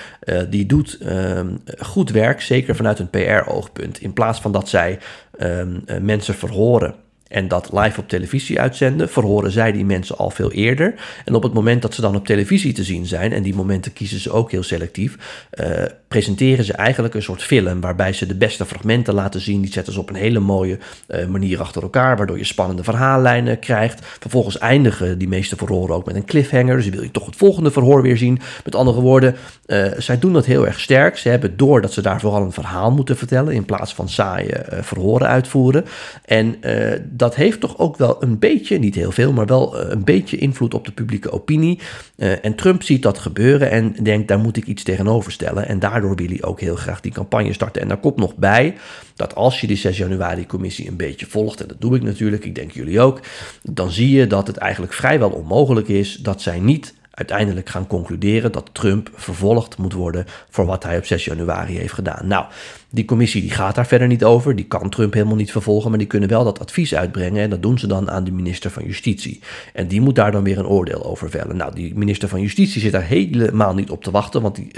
die 0.49 0.65
doet 0.65 0.97
ehm, 1.01 1.47
goed 1.79 2.11
werk, 2.11 2.41
zeker 2.41 2.75
vanuit 2.75 2.99
een 2.99 3.09
PR-oogpunt. 3.09 4.01
In 4.01 4.13
plaats 4.13 4.41
van 4.41 4.51
dat 4.51 4.69
zij 4.69 4.99
ehm, 5.37 5.79
mensen 6.01 6.35
verhoren 6.35 6.95
en 7.33 7.47
dat 7.47 7.69
live 7.71 7.99
op 7.99 8.09
televisie 8.09 8.59
uitzenden, 8.59 9.09
verhoren 9.09 9.51
zij 9.51 9.71
die 9.71 9.85
mensen 9.85 10.17
al 10.17 10.29
veel 10.29 10.51
eerder. 10.51 10.93
En 11.25 11.33
op 11.33 11.43
het 11.43 11.53
moment 11.53 11.81
dat 11.81 11.93
ze 11.93 12.01
dan 12.01 12.15
op 12.15 12.25
televisie 12.25 12.73
te 12.73 12.83
zien 12.83 13.05
zijn, 13.05 13.31
en 13.33 13.43
die 13.43 13.55
momenten 13.55 13.93
kiezen 13.93 14.19
ze 14.19 14.31
ook 14.31 14.51
heel 14.51 14.63
selectief, 14.63 15.17
uh, 15.53 15.67
presenteren 16.07 16.65
ze 16.65 16.73
eigenlijk 16.73 17.13
een 17.13 17.21
soort 17.21 17.43
film 17.43 17.81
waarbij 17.81 18.13
ze 18.13 18.25
de 18.25 18.35
beste 18.35 18.65
fragmenten 18.65 19.13
laten 19.13 19.41
zien. 19.41 19.61
Die 19.61 19.71
zetten 19.71 19.93
ze 19.93 19.99
op 19.99 20.09
een 20.09 20.15
hele 20.15 20.39
mooie 20.39 20.77
uh, 21.07 21.25
manier 21.25 21.59
achter 21.61 21.81
elkaar, 21.81 22.17
waardoor 22.17 22.37
je 22.37 22.43
spannende 22.43 22.83
verhaallijnen 22.83 23.59
krijgt. 23.59 24.05
Vervolgens 24.19 24.57
eindigen 24.57 25.17
die 25.17 25.27
meeste 25.27 25.55
verhoren 25.55 25.95
ook 25.95 26.05
met 26.05 26.15
een 26.15 26.25
cliffhanger, 26.25 26.75
dus 26.75 26.89
wil 26.89 27.01
je 27.03 27.11
toch 27.11 27.25
het 27.25 27.35
volgende 27.35 27.71
verhoor 27.71 28.01
weer 28.01 28.17
zien. 28.17 28.39
Met 28.63 28.75
andere 28.75 29.01
woorden, 29.01 29.35
uh, 29.65 29.85
zij 29.97 30.19
doen 30.19 30.33
dat 30.33 30.45
heel 30.45 30.65
erg 30.65 30.79
sterk. 30.79 31.17
Ze 31.17 31.29
hebben 31.29 31.57
door 31.57 31.81
dat 31.81 31.93
ze 31.93 32.01
daar 32.01 32.19
vooral 32.19 32.43
een 32.43 32.51
verhaal 32.51 32.91
moeten 32.91 33.17
vertellen 33.17 33.53
in 33.53 33.65
plaats 33.65 33.93
van 33.93 34.09
saaie 34.09 34.65
verhoren 34.81 35.27
uitvoeren. 35.27 35.85
En 36.25 36.55
dat 37.03 37.22
heeft 37.31 37.59
toch 37.59 37.77
ook 37.77 37.97
wel 37.97 38.23
een 38.23 38.39
beetje, 38.39 38.77
niet 38.77 38.95
heel 38.95 39.11
veel, 39.11 39.33
maar 39.33 39.45
wel 39.45 39.79
eh, 39.79 39.89
een 39.89 40.03
beetje 40.03 40.37
invloed 40.37 40.73
op 40.73 40.85
de 40.85 40.91
publieke 40.91 41.31
opinie. 41.31 41.79
Uh, 42.17 42.45
en 42.45 42.55
Trump 42.55 42.83
ziet 42.83 43.01
dat 43.01 43.17
gebeuren 43.17 43.71
en 43.71 43.95
denkt, 44.01 44.27
daar 44.27 44.39
moet 44.39 44.57
ik 44.57 44.65
iets 44.65 44.83
tegenover 44.83 45.31
stellen. 45.31 45.67
En 45.67 45.79
daardoor 45.79 46.15
wil 46.15 46.27
hij 46.27 46.43
ook 46.43 46.59
heel 46.59 46.75
graag 46.75 47.01
die 47.01 47.11
campagne 47.11 47.53
starten. 47.53 47.81
En 47.81 47.87
daar 47.87 47.99
komt 47.99 48.17
nog 48.17 48.35
bij 48.35 48.75
dat 49.15 49.35
als 49.35 49.61
je 49.61 49.67
die 49.67 49.77
6 49.77 49.97
januari-commissie 49.97 50.87
een 50.87 50.95
beetje 50.95 51.25
volgt, 51.25 51.61
en 51.61 51.67
dat 51.67 51.81
doe 51.81 51.95
ik 51.95 52.01
natuurlijk, 52.01 52.45
ik 52.45 52.55
denk 52.55 52.71
jullie 52.71 52.99
ook, 52.99 53.19
dan 53.61 53.91
zie 53.91 54.09
je 54.09 54.27
dat 54.27 54.47
het 54.47 54.57
eigenlijk 54.57 54.93
vrijwel 54.93 55.29
onmogelijk 55.29 55.87
is 55.87 56.15
dat 56.15 56.41
zij 56.41 56.59
niet 56.59 56.93
uiteindelijk 57.13 57.69
gaan 57.69 57.87
concluderen 57.87 58.51
dat 58.51 58.69
Trump 58.71 59.09
vervolgd 59.15 59.77
moet 59.77 59.93
worden 59.93 60.25
voor 60.49 60.65
wat 60.65 60.83
hij 60.83 60.97
op 60.97 61.05
6 61.05 61.25
januari 61.25 61.77
heeft 61.77 61.93
gedaan. 61.93 62.27
Nou, 62.27 62.45
die 62.89 63.05
commissie 63.05 63.41
die 63.41 63.51
gaat 63.51 63.75
daar 63.75 63.87
verder 63.87 64.07
niet 64.07 64.23
over, 64.23 64.55
die 64.55 64.65
kan 64.65 64.89
Trump 64.89 65.13
helemaal 65.13 65.35
niet 65.35 65.51
vervolgen, 65.51 65.89
maar 65.89 65.99
die 65.99 66.07
kunnen 66.07 66.29
wel 66.29 66.43
dat 66.43 66.59
advies 66.59 66.95
uitbrengen 66.95 67.43
en 67.43 67.49
dat 67.49 67.61
doen 67.61 67.79
ze 67.79 67.87
dan 67.87 68.11
aan 68.11 68.23
de 68.23 68.31
minister 68.31 68.71
van 68.71 68.83
Justitie. 68.83 69.39
En 69.73 69.87
die 69.87 70.01
moet 70.01 70.15
daar 70.15 70.31
dan 70.31 70.43
weer 70.43 70.57
een 70.57 70.67
oordeel 70.67 71.05
over 71.05 71.29
vellen. 71.29 71.57
Nou, 71.57 71.75
die 71.75 71.95
minister 71.95 72.29
van 72.29 72.41
Justitie 72.41 72.81
zit 72.81 72.91
daar 72.91 73.03
helemaal 73.03 73.73
niet 73.73 73.89
op 73.89 74.03
te 74.03 74.11
wachten, 74.11 74.41
want 74.41 74.55
die, 74.55 74.71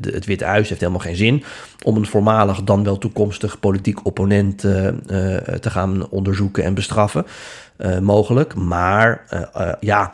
de, 0.00 0.10
het 0.12 0.24
Witte 0.24 0.44
Huis 0.44 0.68
heeft 0.68 0.80
helemaal 0.80 1.02
geen 1.02 1.16
zin 1.16 1.44
om 1.82 1.96
een 1.96 2.06
voormalig 2.06 2.62
dan 2.62 2.84
wel 2.84 2.98
toekomstig 2.98 3.60
politiek 3.60 4.06
opponent 4.06 4.64
uh, 4.64 4.84
uh, 4.84 4.90
te 5.36 5.70
gaan 5.70 6.08
onderzoeken 6.08 6.64
en 6.64 6.74
bestraffen, 6.74 7.26
mogelijk. 8.00 8.54
Maar 8.54 9.24
ja 9.80 10.12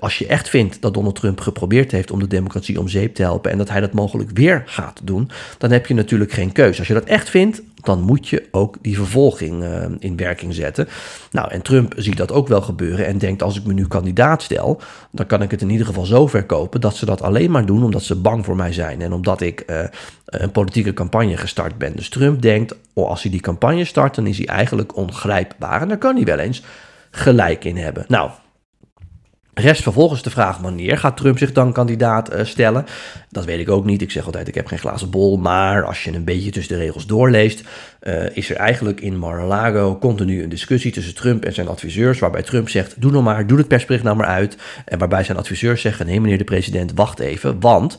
als 0.00 0.18
je 0.18 0.26
echt 0.26 0.48
vindt 0.48 0.82
dat 0.82 0.94
Donald 0.94 1.14
Trump 1.14 1.40
geprobeerd 1.40 1.90
heeft 1.92 2.10
om 2.10 2.18
de 2.18 2.26
democratie 2.26 2.80
om 2.80 2.88
zeep 2.88 3.14
te 3.14 3.22
helpen 3.22 3.50
en 3.50 3.58
dat 3.58 3.68
hij 3.68 3.80
dat 3.80 3.92
mogelijk 3.92 4.30
weer 4.30 4.62
gaat 4.66 5.00
doen, 5.04 5.30
dan 5.58 5.70
heb 5.70 5.86
je 5.86 5.94
natuurlijk 5.94 6.32
geen 6.32 6.52
keuze. 6.52 6.78
Als 6.78 6.88
je 6.88 6.94
dat 6.94 7.04
echt 7.04 7.30
vindt, 7.30 7.62
dan 7.82 8.00
moet 8.00 8.28
je 8.28 8.48
ook 8.50 8.76
die 8.80 8.96
vervolging 8.96 9.62
uh, 9.62 9.84
in 9.98 10.16
werking 10.16 10.54
zetten. 10.54 10.88
Nou, 11.30 11.50
en 11.50 11.62
Trump 11.62 11.94
ziet 11.96 12.16
dat 12.16 12.32
ook 12.32 12.48
wel 12.48 12.60
gebeuren 12.60 13.06
en 13.06 13.18
denkt: 13.18 13.42
als 13.42 13.56
ik 13.56 13.64
me 13.64 13.72
nu 13.72 13.86
kandidaat 13.86 14.42
stel, 14.42 14.80
dan 15.10 15.26
kan 15.26 15.42
ik 15.42 15.50
het 15.50 15.62
in 15.62 15.70
ieder 15.70 15.86
geval 15.86 16.04
zo 16.04 16.26
verkopen 16.26 16.80
dat 16.80 16.96
ze 16.96 17.04
dat 17.06 17.22
alleen 17.22 17.50
maar 17.50 17.66
doen 17.66 17.84
omdat 17.84 18.02
ze 18.02 18.16
bang 18.16 18.44
voor 18.44 18.56
mij 18.56 18.72
zijn 18.72 19.02
en 19.02 19.12
omdat 19.12 19.40
ik 19.40 19.64
uh, 19.66 19.78
een 20.26 20.50
politieke 20.50 20.92
campagne 20.92 21.36
gestart 21.36 21.78
ben. 21.78 21.96
Dus 21.96 22.08
Trump 22.08 22.42
denkt: 22.42 22.74
oh, 22.92 23.08
als 23.08 23.22
hij 23.22 23.30
die 23.30 23.40
campagne 23.40 23.84
start, 23.84 24.14
dan 24.14 24.26
is 24.26 24.36
hij 24.36 24.46
eigenlijk 24.46 24.96
ongrijpbaar 24.96 25.82
en 25.82 25.88
daar 25.88 25.98
kan 25.98 26.16
hij 26.16 26.24
wel 26.24 26.38
eens 26.38 26.62
gelijk 27.10 27.64
in 27.64 27.76
hebben. 27.76 28.04
Nou, 28.08 28.30
Rest 29.54 29.82
vervolgens 29.82 30.22
de 30.22 30.30
vraag 30.30 30.58
wanneer 30.58 30.98
gaat 30.98 31.16
Trump 31.16 31.38
zich 31.38 31.52
dan 31.52 31.72
kandidaat 31.72 32.34
uh, 32.34 32.44
stellen. 32.44 32.84
Dat 33.28 33.44
weet 33.44 33.60
ik 33.60 33.68
ook 33.68 33.84
niet. 33.84 34.02
Ik 34.02 34.10
zeg 34.10 34.24
altijd 34.24 34.48
ik 34.48 34.54
heb 34.54 34.66
geen 34.66 34.78
glazen 34.78 35.10
bol. 35.10 35.36
Maar 35.36 35.84
als 35.84 36.04
je 36.04 36.12
een 36.12 36.24
beetje 36.24 36.50
tussen 36.50 36.74
de 36.74 36.84
regels 36.84 37.06
doorleest, 37.06 37.62
uh, 38.02 38.36
is 38.36 38.50
er 38.50 38.56
eigenlijk 38.56 39.00
in 39.00 39.18
Mar-a-Lago 39.18 39.98
continu 39.98 40.42
een 40.42 40.48
discussie 40.48 40.92
tussen 40.92 41.14
Trump 41.14 41.44
en 41.44 41.54
zijn 41.54 41.68
adviseurs. 41.68 42.18
Waarbij 42.18 42.42
Trump 42.42 42.68
zegt 42.68 43.00
doe 43.00 43.10
nou 43.10 43.22
maar, 43.22 43.46
doe 43.46 43.58
het 43.58 43.68
persbericht 43.68 44.04
nou 44.04 44.16
maar 44.16 44.26
uit. 44.26 44.56
En 44.84 44.98
waarbij 44.98 45.24
zijn 45.24 45.38
adviseurs 45.38 45.80
zeggen 45.80 46.06
nee 46.06 46.20
meneer 46.20 46.38
de 46.38 46.44
president 46.44 46.92
wacht 46.94 47.18
even. 47.18 47.60
Want 47.60 47.98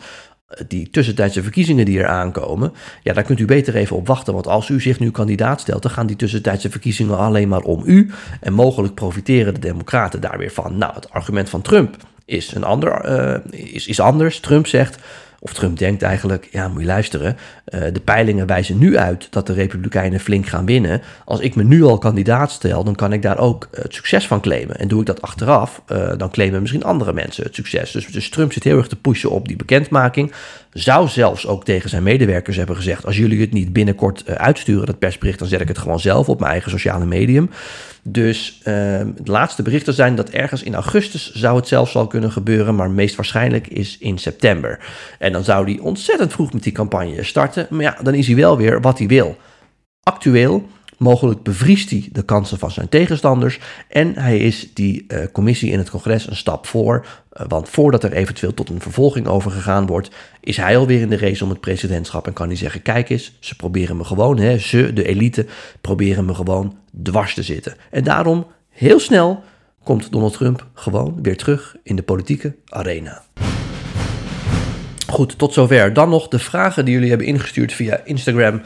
die 0.68 0.90
tussentijdse 0.90 1.44
verkiezingen 1.44 1.86
die 1.86 2.00
er 2.00 2.08
aankomen, 2.08 2.74
ja, 3.04 3.14
daar 3.14 3.24
kunt 3.24 3.40
u 3.40 3.46
beter 3.46 3.76
even 3.76 3.96
op 3.96 4.08
wachten. 4.08 4.34
Want 4.34 4.48
als 4.48 4.70
u 4.70 4.82
zich 4.82 5.00
nu 5.00 5.12
kandidaat 5.12 5.62
stelt, 5.62 5.82
dan 5.82 5.92
gaan 5.92 6.08
die 6.08 6.16
tussentijdse 6.16 6.70
verkiezingen 6.70 7.18
alleen 7.18 7.48
maar 7.48 7.62
om 7.62 7.84
u. 7.86 8.12
En 8.40 8.54
mogelijk 8.54 8.94
profiteren 8.94 9.54
de 9.54 9.60
Democraten 9.60 10.22
daar 10.22 10.38
weer 10.38 10.52
van. 10.52 10.78
Nou, 10.78 10.94
het 10.94 11.10
argument 11.10 11.50
van 11.50 11.62
Trump 11.62 11.96
is, 12.26 12.56
een 12.56 12.64
ander, 12.64 13.20
uh, 13.54 13.74
is, 13.74 13.88
is 13.88 14.00
anders. 14.00 14.40
Trump 14.40 14.68
zegt. 14.68 14.98
Of 15.44 15.54
Trump 15.54 15.78
denkt 15.78 16.02
eigenlijk, 16.02 16.48
ja, 16.52 16.68
moet 16.68 16.82
je 16.82 16.88
luisteren. 16.88 17.38
Uh, 17.74 17.82
de 17.94 18.00
peilingen 18.00 18.48
wijzen 18.48 18.78
nu 18.78 18.98
uit 18.98 19.28
dat 19.30 19.48
de 19.48 19.54
Republikeinen 19.54 20.20
flink 20.20 20.48
gaan 20.48 20.66
winnen. 20.66 21.02
Als 21.26 21.40
ik 21.40 21.56
me 21.56 21.64
nu 21.64 21.84
al 21.84 21.98
kandidaat 21.98 22.52
stel, 22.52 22.84
dan 22.84 22.96
kan 22.96 23.14
ik 23.14 23.22
daar 23.22 23.38
ook 23.38 23.68
het 23.72 23.94
succes 23.94 24.28
van 24.28 24.42
claimen. 24.42 24.78
En 24.78 24.88
doe 24.88 25.00
ik 25.00 25.06
dat 25.06 25.22
achteraf, 25.22 25.82
uh, 25.92 26.12
dan 26.18 26.30
claimen 26.30 26.62
misschien 26.62 26.84
andere 26.84 27.14
mensen 27.14 27.44
het 27.44 27.56
succes. 27.56 27.92
Dus, 27.92 28.08
dus 28.08 28.30
Trump 28.30 28.54
zit 28.54 28.64
heel 28.64 28.78
erg 28.78 28.88
te 28.88 28.96
pushen 28.96 29.32
op 29.32 29.48
die 29.48 29.58
bekendmaking. 29.58 30.32
Zou 30.74 31.08
zelfs 31.08 31.48
ook 31.48 31.66
tegen 31.66 31.90
zijn 31.90 32.04
medewerkers 32.04 32.58
hebben 32.58 32.76
gezegd: 32.76 33.06
als 33.06 33.18
jullie 33.18 33.42
het 33.42 33.54
niet 33.54 33.74
binnenkort 33.74 34.24
uh, 34.28 34.36
uitsturen, 34.36 34.86
dat 34.86 35.00
persbericht, 35.00 35.40
dan 35.40 35.48
zet 35.48 35.62
ik 35.62 35.68
het 35.68 35.78
gewoon 35.78 36.00
zelf 36.00 36.30
op 36.30 36.40
mijn 36.40 36.52
eigen 36.52 36.72
sociale 36.72 37.06
medium. 37.06 37.50
Dus 38.04 38.58
uh, 38.60 38.64
de 38.64 39.32
laatste 39.32 39.62
berichten 39.62 39.94
zijn 39.94 40.16
dat 40.16 40.30
ergens 40.30 40.64
in 40.64 40.74
augustus 40.74 41.32
zou 41.34 41.56
het 41.56 41.68
zelfs 41.68 41.96
al 41.96 42.08
kunnen 42.08 42.32
gebeuren, 42.32 42.76
maar 42.76 42.92
meest 42.92 43.16
waarschijnlijk 43.16 43.68
is 43.68 43.98
in 43.98 44.18
september. 44.18 44.80
En 45.20 45.32
dan 45.32 45.44
zou 45.44 45.66
hij 45.66 45.80
ontzettend 45.80 46.32
vroeg 46.32 46.54
met 46.54 46.64
die 46.64 46.72
campagne 46.72 47.24
starten, 47.24 47.68
maar 47.70 47.82
ja, 47.82 47.98
dan 48.02 48.14
is 48.14 48.28
hij 48.28 48.36
wel 48.36 48.58
weer 48.58 48.82
wat 48.82 48.98
hij 48.98 49.08
wil. 49.08 49.38
Actueel 50.04 50.68
Mogelijk 51.02 51.44
bevriest 51.44 51.90
hij 51.90 52.10
de 52.12 52.24
kansen 52.24 52.60
van 52.60 52.72
zijn 52.72 52.90
tegenstanders 52.90 53.60
en 53.88 54.16
hij 54.16 54.38
is 54.38 54.74
die 54.74 55.06
uh, 55.08 55.20
commissie 55.32 55.72
in 55.72 55.78
het 55.78 55.90
congres 55.90 56.28
een 56.28 56.36
stap 56.36 56.68
voor. 56.68 57.06
Uh, 57.34 57.46
want 57.48 57.70
voordat 57.70 58.04
er 58.04 58.14
eventueel 58.14 58.54
tot 58.54 58.70
een 58.70 58.82
vervolging 58.82 59.28
overgegaan 59.28 59.86
wordt, 59.86 60.10
is 60.40 60.58
hij 60.58 60.78
alweer 60.78 61.02
in 61.02 61.10
de 61.10 61.18
race 61.18 61.44
om 61.44 61.50
het 61.50 61.60
presidentschap 61.60 62.28
en 62.28 62.34
kan 62.34 62.48
hij 62.48 62.56
zeggen: 62.56 62.82
Kijk 62.82 63.10
eens, 63.10 63.38
ze 63.40 63.56
proberen 63.56 63.98
me 63.98 64.04
gewoon, 64.04 64.38
hè, 64.38 64.58
ze, 64.58 64.94
de 64.94 65.08
elite, 65.08 65.46
proberen 65.82 66.26
me 66.26 66.34
gewoon 66.34 66.78
dwars 67.04 67.34
te 67.34 67.44
zitten. 67.44 67.76
En 67.92 68.04
daarom, 68.04 68.46
heel 68.70 69.00
snel, 69.00 69.44
komt 69.84 70.12
Donald 70.12 70.34
Trump 70.34 70.68
gewoon 70.74 71.20
weer 71.22 71.38
terug 71.38 71.76
in 71.84 71.96
de 71.96 72.04
politieke 72.04 72.56
arena. 72.66 73.24
Goed, 75.08 75.38
tot 75.38 75.54
zover. 75.54 75.94
Dan 75.94 76.10
nog 76.10 76.28
de 76.28 76.40
vragen 76.40 76.86
die 76.86 76.94
jullie 76.94 77.10
hebben 77.10 77.28
ingestuurd 77.28 77.74
via 77.74 78.02
Instagram 78.04 78.62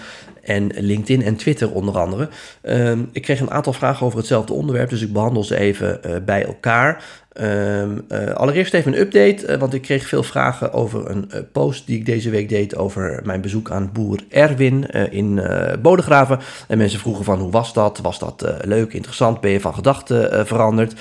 en 0.46 0.72
LinkedIn 0.76 1.24
en 1.24 1.36
Twitter 1.36 1.72
onder 1.72 1.98
andere. 1.98 2.30
Ehm, 2.62 3.00
ik 3.12 3.22
kreeg 3.22 3.40
een 3.40 3.52
aantal 3.52 3.74
vragen 3.74 4.06
over 4.06 4.18
hetzelfde 4.18 4.54
onderwerp, 4.54 4.90
dus 4.90 5.02
ik 5.02 5.14
behandel 5.14 5.44
ze 5.44 5.58
even 5.58 6.00
bij 6.26 6.46
elkaar. 6.46 7.04
Ehm, 7.34 8.00
allereerst 8.34 8.74
even 8.74 8.94
een 8.94 9.00
update, 9.00 9.58
want 9.58 9.74
ik 9.74 9.82
kreeg 9.82 10.08
veel 10.08 10.24
vragen 10.24 10.74
over 10.74 11.10
een 11.10 11.30
post 11.52 11.88
die 11.88 11.98
ik 11.98 12.06
deze 12.06 12.30
week 12.30 12.50
deed 12.50 12.76
over 12.76 13.22
mijn 13.24 13.42
bezoek 13.42 13.72
aan 13.72 13.90
boer 13.94 14.20
Erwin 14.30 14.90
in 15.12 15.42
Bodegraven. 15.82 16.40
En 16.68 16.78
mensen 16.78 17.00
vroegen 17.00 17.26
van 17.26 17.40
hoe 17.40 17.52
was 17.52 17.74
dat? 17.74 18.00
Was 18.00 18.20
dat 18.20 18.56
leuk, 18.62 18.94
interessant? 18.94 19.42
Ben 19.42 19.52
je 19.52 19.60
van 19.60 19.74
gedachten 19.74 20.48
veranderd? 20.48 20.94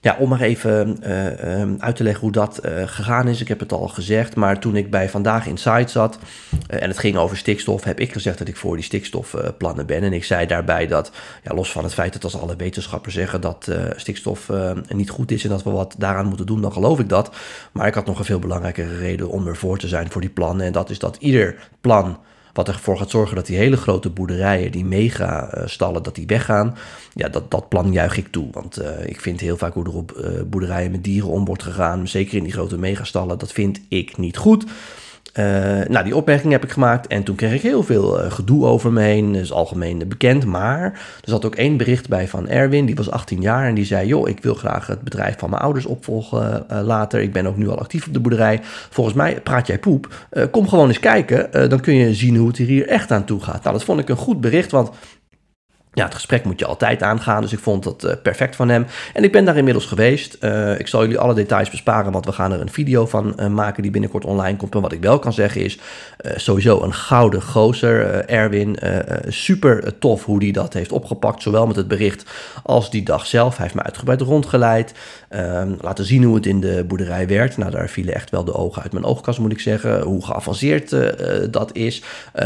Ja, 0.00 0.16
om 0.18 0.28
maar 0.28 0.40
even 0.40 0.98
uh, 1.02 1.60
um, 1.60 1.76
uit 1.78 1.96
te 1.96 2.02
leggen 2.02 2.22
hoe 2.22 2.32
dat 2.32 2.60
uh, 2.64 2.82
gegaan 2.86 3.28
is. 3.28 3.40
Ik 3.40 3.48
heb 3.48 3.60
het 3.60 3.72
al 3.72 3.88
gezegd, 3.88 4.36
maar 4.36 4.60
toen 4.60 4.76
ik 4.76 4.90
bij 4.90 5.08
Vandaag 5.08 5.46
Inside 5.46 5.88
zat 5.88 6.18
uh, 6.52 6.82
en 6.82 6.88
het 6.88 6.98
ging 6.98 7.16
over 7.16 7.36
stikstof, 7.36 7.84
heb 7.84 8.00
ik 8.00 8.12
gezegd 8.12 8.38
dat 8.38 8.48
ik 8.48 8.56
voor 8.56 8.74
die 8.74 8.84
stikstofplannen 8.84 9.86
ben. 9.86 10.02
En 10.02 10.12
ik 10.12 10.24
zei 10.24 10.46
daarbij 10.46 10.86
dat, 10.86 11.12
ja, 11.42 11.54
los 11.54 11.72
van 11.72 11.84
het 11.84 11.94
feit 11.94 12.12
dat 12.12 12.24
als 12.24 12.40
alle 12.40 12.56
wetenschappers 12.56 13.14
zeggen 13.14 13.40
dat 13.40 13.70
stikstof 13.96 14.50
niet 14.88 15.10
goed 15.10 15.30
is 15.30 15.44
en 15.44 15.50
dat 15.50 15.62
we 15.62 15.70
wat 15.70 15.94
daaraan 15.98 16.26
moeten 16.26 16.46
doen, 16.46 16.60
dan 16.60 16.72
geloof 16.72 16.98
ik 16.98 17.08
dat. 17.08 17.36
Maar 17.72 17.86
ik 17.86 17.94
had 17.94 18.06
nog 18.06 18.18
een 18.18 18.24
veel 18.24 18.38
belangrijkere 18.38 18.96
reden 18.96 19.28
om 19.28 19.46
ervoor 19.46 19.78
te 19.78 19.88
zijn 19.88 20.10
voor 20.10 20.20
die 20.20 20.30
plannen. 20.30 20.66
En 20.66 20.72
dat 20.72 20.90
is 20.90 20.98
dat 20.98 21.16
ieder 21.16 21.68
plan 21.80 22.18
wat 22.58 22.68
ervoor 22.68 22.98
gaat 22.98 23.10
zorgen 23.10 23.36
dat 23.36 23.46
die 23.46 23.56
hele 23.56 23.76
grote 23.76 24.10
boerderijen, 24.10 24.72
die 24.72 24.84
mega-stallen, 24.84 26.02
dat 26.02 26.14
die 26.14 26.26
weggaan. 26.26 26.76
Ja, 27.14 27.28
dat, 27.28 27.50
dat 27.50 27.68
plan 27.68 27.92
juich 27.92 28.16
ik 28.16 28.28
toe. 28.28 28.48
Want 28.52 28.80
uh, 28.80 29.06
ik 29.06 29.20
vind 29.20 29.40
heel 29.40 29.56
vaak 29.56 29.74
hoe 29.74 29.84
er 29.84 29.94
op 29.94 30.12
uh, 30.16 30.42
boerderijen 30.46 30.90
met 30.90 31.04
dieren 31.04 31.28
om 31.28 31.44
wordt 31.44 31.62
gegaan. 31.62 32.08
Zeker 32.08 32.36
in 32.36 32.42
die 32.42 32.52
grote 32.52 32.78
megastallen. 32.78 33.38
Dat 33.38 33.52
vind 33.52 33.80
ik 33.88 34.16
niet 34.16 34.36
goed. 34.36 34.64
Uh, 35.38 35.44
nou, 35.88 36.04
die 36.04 36.16
opmerking 36.16 36.52
heb 36.52 36.64
ik 36.64 36.70
gemaakt 36.70 37.06
en 37.06 37.22
toen 37.22 37.36
kreeg 37.36 37.52
ik 37.52 37.62
heel 37.62 37.82
veel 37.82 38.24
uh, 38.24 38.30
gedoe 38.30 38.66
over 38.66 38.92
me 38.92 39.02
heen. 39.02 39.32
Dat 39.32 39.42
is 39.42 39.52
algemeen 39.52 40.08
bekend, 40.08 40.44
maar 40.44 40.82
er 40.82 41.30
zat 41.30 41.44
ook 41.44 41.54
één 41.54 41.76
bericht 41.76 42.08
bij 42.08 42.28
van 42.28 42.48
Erwin, 42.48 42.86
die 42.86 42.94
was 42.94 43.10
18 43.10 43.40
jaar 43.40 43.66
en 43.66 43.74
die 43.74 43.84
zei: 43.84 44.06
Joh, 44.06 44.28
ik 44.28 44.42
wil 44.42 44.54
graag 44.54 44.86
het 44.86 45.00
bedrijf 45.00 45.38
van 45.38 45.50
mijn 45.50 45.62
ouders 45.62 45.86
opvolgen 45.86 46.66
uh, 46.72 46.80
later. 46.82 47.20
Ik 47.20 47.32
ben 47.32 47.46
ook 47.46 47.56
nu 47.56 47.68
al 47.68 47.78
actief 47.78 48.06
op 48.06 48.12
de 48.12 48.20
boerderij. 48.20 48.60
Volgens 48.90 49.16
mij 49.16 49.40
praat 49.40 49.66
jij 49.66 49.78
poep. 49.78 50.26
kom 50.50 50.68
gewoon 50.68 50.88
eens 50.88 51.00
kijken, 51.00 51.68
dan 51.68 51.80
kun 51.80 51.94
je 51.94 52.14
zien 52.14 52.36
hoe 52.36 52.48
het 52.48 52.56
hier 52.56 52.86
echt 52.86 53.10
aan 53.10 53.24
toe 53.24 53.40
gaat. 53.40 53.62
Nou, 53.62 53.76
dat 53.76 53.84
vond 53.84 54.00
ik 54.00 54.08
een 54.08 54.16
goed 54.16 54.40
bericht, 54.40 54.70
want 54.70 54.90
ja, 55.98 56.04
het 56.04 56.14
gesprek 56.14 56.44
moet 56.44 56.58
je 56.58 56.66
altijd 56.66 57.02
aangaan, 57.02 57.42
dus 57.42 57.52
ik 57.52 57.58
vond 57.58 57.82
dat 57.82 58.04
uh, 58.04 58.12
perfect 58.22 58.56
van 58.56 58.68
hem. 58.68 58.86
En 59.14 59.24
ik 59.24 59.32
ben 59.32 59.44
daar 59.44 59.56
inmiddels 59.56 59.86
geweest. 59.86 60.36
Uh, 60.40 60.78
ik 60.78 60.88
zal 60.88 61.00
jullie 61.00 61.18
alle 61.18 61.34
details 61.34 61.70
besparen, 61.70 62.12
want 62.12 62.24
we 62.24 62.32
gaan 62.32 62.52
er 62.52 62.60
een 62.60 62.70
video 62.70 63.06
van 63.06 63.34
uh, 63.36 63.46
maken 63.46 63.82
die 63.82 63.90
binnenkort 63.90 64.24
online 64.24 64.56
komt. 64.56 64.74
En 64.74 64.80
wat 64.80 64.92
ik 64.92 65.00
wel 65.00 65.18
kan 65.18 65.32
zeggen 65.32 65.64
is 65.64 65.78
sowieso 66.36 66.82
een 66.82 66.94
gouden 66.94 67.42
gozer, 67.42 68.24
Erwin. 68.24 68.78
super 69.28 69.98
tof 69.98 70.24
hoe 70.24 70.42
hij 70.42 70.50
dat 70.50 70.72
heeft 70.72 70.92
opgepakt, 70.92 71.42
zowel 71.42 71.66
met 71.66 71.76
het 71.76 71.88
bericht 71.88 72.30
als 72.62 72.90
die 72.90 73.02
dag 73.02 73.26
zelf. 73.26 73.56
Hij 73.56 73.64
heeft 73.64 73.76
me 73.76 73.82
uitgebreid 73.82 74.20
rondgeleid, 74.20 74.94
ehm, 75.28 75.72
laten 75.80 76.04
zien 76.04 76.24
hoe 76.24 76.34
het 76.34 76.46
in 76.46 76.60
de 76.60 76.84
boerderij 76.88 77.26
werkt. 77.26 77.56
Nou, 77.56 77.70
daar 77.70 77.88
vielen 77.88 78.14
echt 78.14 78.30
wel 78.30 78.44
de 78.44 78.54
ogen 78.54 78.82
uit 78.82 78.92
mijn 78.92 79.04
oogkast, 79.04 79.38
moet 79.38 79.52
ik 79.52 79.60
zeggen, 79.60 80.02
hoe 80.02 80.24
geavanceerd 80.24 80.96
dat 81.52 81.70
is. 81.72 82.02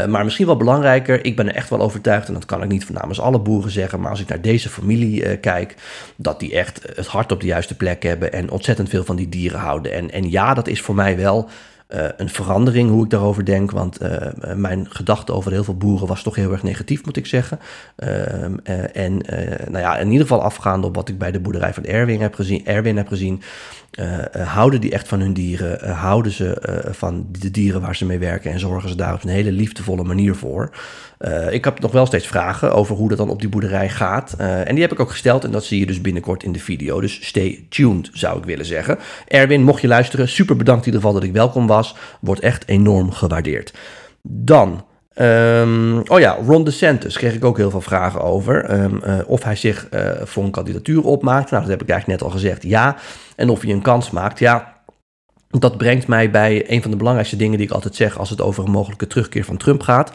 maar 0.07 0.23
misschien 0.23 0.45
wel 0.45 0.57
belangrijker, 0.57 1.25
ik 1.25 1.35
ben 1.35 1.47
er 1.47 1.55
echt 1.55 1.69
wel 1.69 1.81
overtuigd, 1.81 2.27
en 2.27 2.33
dat 2.33 2.45
kan 2.45 2.63
ik 2.63 2.69
niet 2.69 2.83
namens 2.89 3.19
alle 3.19 3.39
boeren 3.43 3.71
zeggen, 3.71 3.99
maar 3.99 4.09
als 4.09 4.21
ik 4.21 4.27
naar 4.27 4.41
deze 4.41 4.69
familie 4.69 5.23
uh, 5.23 5.39
kijk, 5.41 5.75
dat 6.15 6.39
die 6.39 6.53
echt 6.53 6.81
het 6.95 7.07
hart 7.07 7.31
op 7.31 7.39
de 7.39 7.47
juiste 7.47 7.75
plek 7.75 8.03
hebben 8.03 8.33
en 8.33 8.51
ontzettend 8.51 8.89
veel 8.89 9.03
van 9.03 9.15
die 9.15 9.29
dieren 9.29 9.59
houden. 9.59 9.93
En, 9.93 10.11
en 10.11 10.29
ja, 10.31 10.53
dat 10.53 10.67
is 10.67 10.81
voor 10.81 10.95
mij 10.95 11.17
wel 11.17 11.49
uh, 11.89 12.05
een 12.17 12.29
verandering 12.29 12.89
hoe 12.89 13.03
ik 13.03 13.09
daarover 13.09 13.45
denk. 13.45 13.71
Want 13.71 14.01
uh, 14.01 14.17
mijn 14.55 14.85
gedachte 14.89 15.33
over 15.33 15.51
heel 15.51 15.63
veel 15.63 15.77
boeren 15.77 16.07
was 16.07 16.23
toch 16.23 16.35
heel 16.35 16.51
erg 16.51 16.63
negatief, 16.63 17.05
moet 17.05 17.17
ik 17.17 17.25
zeggen. 17.25 17.59
Ehm, 17.95 18.55
en 18.93 19.17
nou 19.67 19.79
ja, 19.79 19.97
in 19.97 20.11
ieder 20.11 20.27
geval 20.27 20.43
afgaande 20.43 20.87
op 20.87 20.95
wat 20.95 21.09
ik 21.09 21.17
bij 21.17 21.31
de 21.31 21.39
boerderij 21.39 21.73
van 21.73 21.85
Erwin 21.85 22.21
heb 22.21 22.35
gezien, 22.35 22.65
Erwin 22.65 22.97
heb 22.97 23.07
gezien 23.07 23.41
houden 24.31 24.81
die 24.81 24.91
echt 24.91 25.07
van 25.07 25.19
hun 25.19 25.33
dieren? 25.33 25.89
houden 25.89 26.31
ze 26.31 26.57
van 26.91 27.25
de 27.39 27.51
dieren 27.51 27.81
waar 27.81 27.95
ze 27.95 28.05
mee 28.05 28.17
werken 28.17 28.51
en 28.51 28.59
zorgen 28.59 28.89
ze 28.89 28.95
daar 28.95 29.13
op 29.13 29.23
een 29.23 29.29
hele 29.29 29.51
liefdevolle 29.51 30.03
manier 30.03 30.35
voor? 30.35 30.69
Ik 31.49 31.63
heb 31.65 31.79
nog 31.79 31.91
wel 31.91 32.05
steeds 32.05 32.27
vragen 32.27 32.73
over 32.73 32.95
hoe 32.95 33.09
dat 33.09 33.17
dan 33.17 33.29
op 33.29 33.39
die 33.39 33.49
boerderij 33.49 33.89
gaat. 33.89 34.33
En 34.37 34.73
die 34.73 34.83
heb 34.83 34.91
ik 34.91 34.99
ook 34.99 35.11
gesteld 35.11 35.43
en 35.43 35.51
dat 35.51 35.63
zie 35.63 35.79
je 35.79 35.85
dus 35.85 36.01
binnenkort 36.01 36.43
in 36.43 36.51
de 36.51 36.59
video. 36.59 37.01
Dus 37.01 37.27
stay 37.27 37.65
tuned, 37.69 38.09
zou 38.13 38.37
ik 38.37 38.45
willen 38.45 38.65
zeggen. 38.65 38.97
Erwin, 39.27 39.63
mocht 39.63 39.81
je 39.81 39.87
luisteren, 39.87 40.29
super 40.29 40.55
bedankt 40.55 40.85
in 40.85 40.93
ieder 40.93 41.01
geval 41.01 41.19
dat 41.19 41.27
ik 41.29 41.35
welkom 41.35 41.67
was. 41.67 41.95
Wordt 42.21 42.41
echt 42.41 42.67
enorm 42.67 43.11
gewaardeerd. 43.11 43.73
Dan... 44.21 44.85
Um, 45.21 46.01
oh 46.07 46.19
ja, 46.19 46.37
Ron 46.45 46.63
DeSantis 46.63 47.17
kreeg 47.17 47.33
ik 47.33 47.45
ook 47.45 47.57
heel 47.57 47.69
veel 47.69 47.81
vragen 47.81 48.21
over. 48.21 48.81
Um, 48.81 49.01
uh, 49.05 49.19
of 49.25 49.43
hij 49.43 49.55
zich 49.55 49.87
voor 50.23 50.43
een 50.43 50.51
kandidatuur 50.51 51.03
opmaakt. 51.03 51.51
Nou, 51.51 51.61
dat 51.61 51.71
heb 51.71 51.81
ik 51.81 51.89
eigenlijk 51.89 52.19
net 52.19 52.29
al 52.29 52.35
gezegd. 52.37 52.63
Ja. 52.63 52.95
En 53.35 53.49
of 53.49 53.61
hij 53.61 53.71
een 53.71 53.81
kans 53.81 54.11
maakt. 54.11 54.39
Ja, 54.39 54.73
dat 55.49 55.77
brengt 55.77 56.07
mij 56.07 56.31
bij 56.31 56.71
een 56.71 56.81
van 56.81 56.91
de 56.91 56.97
belangrijkste 56.97 57.37
dingen 57.37 57.57
die 57.57 57.67
ik 57.67 57.73
altijd 57.73 57.95
zeg 57.95 58.17
als 58.17 58.29
het 58.29 58.41
over 58.41 58.63
een 58.63 58.71
mogelijke 58.71 59.07
terugkeer 59.07 59.45
van 59.45 59.57
Trump 59.57 59.81
gaat. 59.81 60.11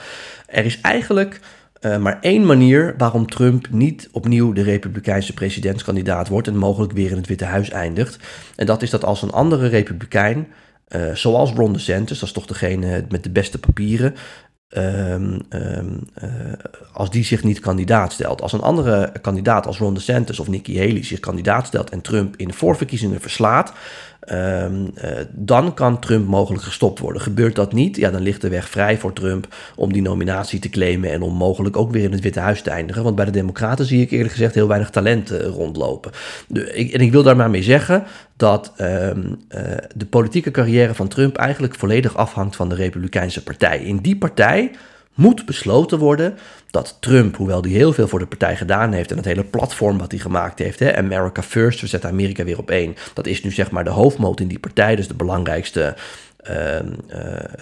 Er 0.46 0.64
is 0.64 0.80
eigenlijk 0.80 1.40
uh, 1.80 1.96
maar 1.96 2.18
één 2.20 2.46
manier 2.46 2.94
waarom 2.96 3.26
Trump 3.26 3.66
niet 3.70 4.08
opnieuw 4.12 4.52
de 4.52 4.62
Republikeinse 4.62 5.34
presidentskandidaat 5.34 6.28
wordt 6.28 6.48
en 6.48 6.56
mogelijk 6.56 6.92
weer 6.92 7.10
in 7.10 7.16
het 7.16 7.26
Witte 7.26 7.44
Huis 7.44 7.70
eindigt. 7.70 8.18
En 8.56 8.66
dat 8.66 8.82
is 8.82 8.90
dat 8.90 9.04
als 9.04 9.22
een 9.22 9.30
andere 9.30 9.68
Republikein, 9.68 10.48
zoals 11.12 11.52
Ron 11.52 11.72
DeSantis, 11.72 12.18
dat 12.18 12.28
is 12.28 12.34
toch 12.34 12.46
degene 12.46 13.04
met 13.08 13.22
de 13.22 13.30
beste 13.30 13.58
papieren, 13.58 14.14
Um, 14.76 15.40
um, 15.50 16.00
uh, 16.22 16.28
als 16.92 17.10
die 17.10 17.24
zich 17.24 17.44
niet 17.44 17.60
kandidaat 17.60 18.12
stelt. 18.12 18.42
Als 18.42 18.52
een 18.52 18.60
andere 18.60 19.12
kandidaat 19.20 19.66
als 19.66 19.78
Ron 19.78 19.94
DeSantis 19.94 20.40
of 20.40 20.48
Nikki 20.48 20.78
Haley 20.78 21.04
zich 21.04 21.20
kandidaat 21.20 21.66
stelt 21.66 21.90
en 21.90 22.00
Trump 22.00 22.36
in 22.36 22.48
de 22.48 22.54
voorverkiezingen 22.54 23.20
verslaat, 23.20 23.72
um, 24.32 24.90
uh, 25.04 25.10
dan 25.30 25.74
kan 25.74 25.98
Trump 25.98 26.26
mogelijk 26.26 26.62
gestopt 26.62 26.98
worden. 26.98 27.22
Gebeurt 27.22 27.54
dat 27.54 27.72
niet, 27.72 27.96
ja, 27.96 28.10
dan 28.10 28.22
ligt 28.22 28.40
de 28.40 28.48
weg 28.48 28.68
vrij 28.68 28.98
voor 28.98 29.12
Trump 29.12 29.54
om 29.76 29.92
die 29.92 30.02
nominatie 30.02 30.58
te 30.58 30.68
claimen 30.68 31.12
en 31.12 31.22
om 31.22 31.34
mogelijk 31.34 31.76
ook 31.76 31.90
weer 31.90 32.02
in 32.02 32.12
het 32.12 32.20
Witte 32.20 32.40
Huis 32.40 32.62
te 32.62 32.70
eindigen. 32.70 33.02
Want 33.02 33.16
bij 33.16 33.24
de 33.24 33.30
Democraten 33.30 33.84
zie 33.84 34.00
ik 34.00 34.10
eerlijk 34.10 34.32
gezegd 34.32 34.54
heel 34.54 34.68
weinig 34.68 34.90
talent 34.90 35.32
uh, 35.32 35.40
rondlopen. 35.40 36.12
Ik, 36.72 36.92
en 36.92 37.00
ik 37.00 37.12
wil 37.12 37.22
daar 37.22 37.36
maar 37.36 37.50
mee 37.50 37.62
zeggen 37.62 38.04
dat 38.36 38.72
um, 38.80 39.36
uh, 39.48 39.60
de 39.94 40.06
politieke 40.06 40.50
carrière 40.50 40.94
van 40.94 41.08
Trump 41.08 41.36
eigenlijk 41.36 41.74
volledig 41.74 42.16
afhangt 42.16 42.56
van 42.56 42.68
de 42.68 42.74
Republikeinse 42.74 43.42
Partij. 43.42 43.78
In 43.78 43.96
die 43.96 44.16
partij 44.16 44.70
moet 45.18 45.46
besloten 45.46 45.98
worden 45.98 46.38
dat 46.70 46.96
Trump, 47.00 47.36
hoewel 47.36 47.62
hij 47.62 47.70
heel 47.70 47.92
veel 47.92 48.08
voor 48.08 48.18
de 48.18 48.26
partij 48.26 48.56
gedaan 48.56 48.92
heeft 48.92 49.10
en 49.10 49.16
het 49.16 49.26
hele 49.26 49.44
platform 49.44 49.98
wat 49.98 50.10
hij 50.10 50.20
gemaakt 50.20 50.58
heeft, 50.58 50.78
hè, 50.78 50.96
America 50.96 51.42
First, 51.42 51.80
we 51.80 51.86
zetten 51.86 52.10
Amerika 52.10 52.44
weer 52.44 52.58
op 52.58 52.70
één, 52.70 52.96
dat 53.14 53.26
is 53.26 53.42
nu 53.42 53.50
zeg 53.50 53.70
maar 53.70 53.84
de 53.84 53.90
hoofdmoot 53.90 54.40
in 54.40 54.48
die 54.48 54.58
partij, 54.58 54.96
dus 54.96 55.08
de 55.08 55.14
belangrijkste 55.14 55.96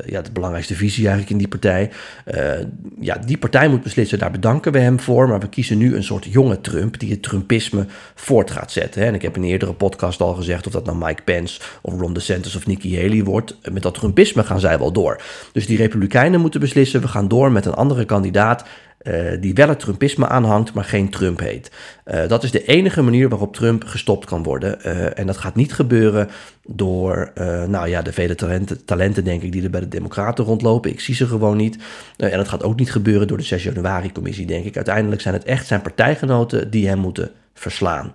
ja, 0.07 0.23
de 0.23 0.33
belangrijkste 0.33 0.75
visie 0.75 1.09
eigenlijk 1.09 1.31
in 1.31 1.39
die 1.39 1.49
partij. 1.49 1.91
Uh, 2.35 2.53
ja, 3.01 3.17
die 3.27 3.39
partij 3.39 3.69
moet 3.69 3.83
beslissen, 3.83 4.19
daar 4.19 4.31
bedanken 4.31 4.73
we 4.73 4.79
hem 4.79 5.01
voor. 5.01 5.29
Maar 5.29 5.41
we 5.41 5.49
kiezen 5.49 5.79
nu 5.79 5.97
een 5.97 6.05
soort 6.05 6.25
jonge 6.25 6.61
Trump 6.61 6.99
die 6.99 7.11
het 7.11 7.23
Trumpisme 7.23 7.87
voort 8.15 8.51
gaat 8.51 8.73
zetten. 8.73 9.01
Hè. 9.01 9.07
En 9.07 9.15
ik 9.15 9.23
heb 9.23 9.37
in 9.37 9.43
een 9.43 9.49
eerdere 9.49 9.73
podcast 9.73 10.21
al 10.21 10.35
gezegd 10.35 10.67
of 10.67 10.73
dat 10.73 10.85
nou 10.85 10.99
Mike 10.99 11.23
Pence 11.23 11.61
of 11.83 12.01
Ron 12.01 12.13
DeSantis 12.13 12.57
of 12.57 12.67
Nikki 12.67 13.01
Haley 13.01 13.25
wordt. 13.25 13.57
Met 13.73 13.83
dat 13.83 13.95
Trumpisme 13.95 14.45
gaan 14.45 14.61
zij 14.61 14.79
wel 14.79 14.93
door. 14.93 15.23
Dus 15.53 15.67
die 15.67 15.77
Republikeinen 15.77 16.41
moeten 16.41 16.61
beslissen, 16.61 17.01
we 17.01 17.09
gaan 17.09 17.29
door 17.29 17.53
met 17.53 17.67
een 17.67 17.75
andere 17.75 18.05
kandidaat 18.05 18.65
uh, 19.09 19.41
die 19.41 19.55
wel 19.55 19.69
het 19.69 19.81
Trumpisme 19.81 20.29
aanhangt, 20.29 20.73
maar 20.73 20.85
geen 20.85 21.11
Trump 21.11 21.41
heet. 21.41 21.71
Uh, 22.07 22.29
dat 22.29 22.43
is 22.43 22.51
de 22.51 22.65
enige 22.65 23.03
manier 23.03 23.29
waarop 23.29 23.55
Trump 23.55 23.85
gestopt 23.85 24.25
kan 24.25 24.43
worden. 24.43 24.79
Uh, 24.87 25.19
en 25.19 25.27
dat 25.27 25.37
gaat 25.37 25.55
niet 25.55 25.73
gebeuren 25.73 26.29
door 26.65 27.33
nou 27.69 27.89
ja, 27.89 28.03
de 28.03 28.13
vele 28.13 28.35
talenten, 28.35 28.85
talenten, 28.85 29.25
denk 29.25 29.43
ik, 29.43 29.53
die 29.53 29.63
er 29.63 29.71
bij 29.71 29.81
de 29.81 29.89
Democraten 29.89 30.45
rondlopen. 30.45 30.91
Ik 30.91 31.01
zie 31.01 31.15
ze 31.15 31.27
gewoon 31.27 31.57
niet. 31.57 31.79
en 32.17 32.37
dat 32.37 32.49
gaat 32.49 32.63
ook 32.63 32.79
niet 32.79 32.93
gebeuren 32.93 33.29
door 33.29 33.37
de 33.37 33.43
6 33.43 33.63
januari-commissie, 33.63 34.47
denk 34.47 34.65
ik. 34.65 34.77
Uiteindelijk 34.77 35.21
zijn 35.21 35.35
het 35.35 35.45
echt 35.45 35.67
zijn 35.67 35.83
partijgenoten 35.83 36.71
die 36.71 36.89
hem 36.89 36.99
moeten 36.99 37.31
verslaan. 37.55 38.15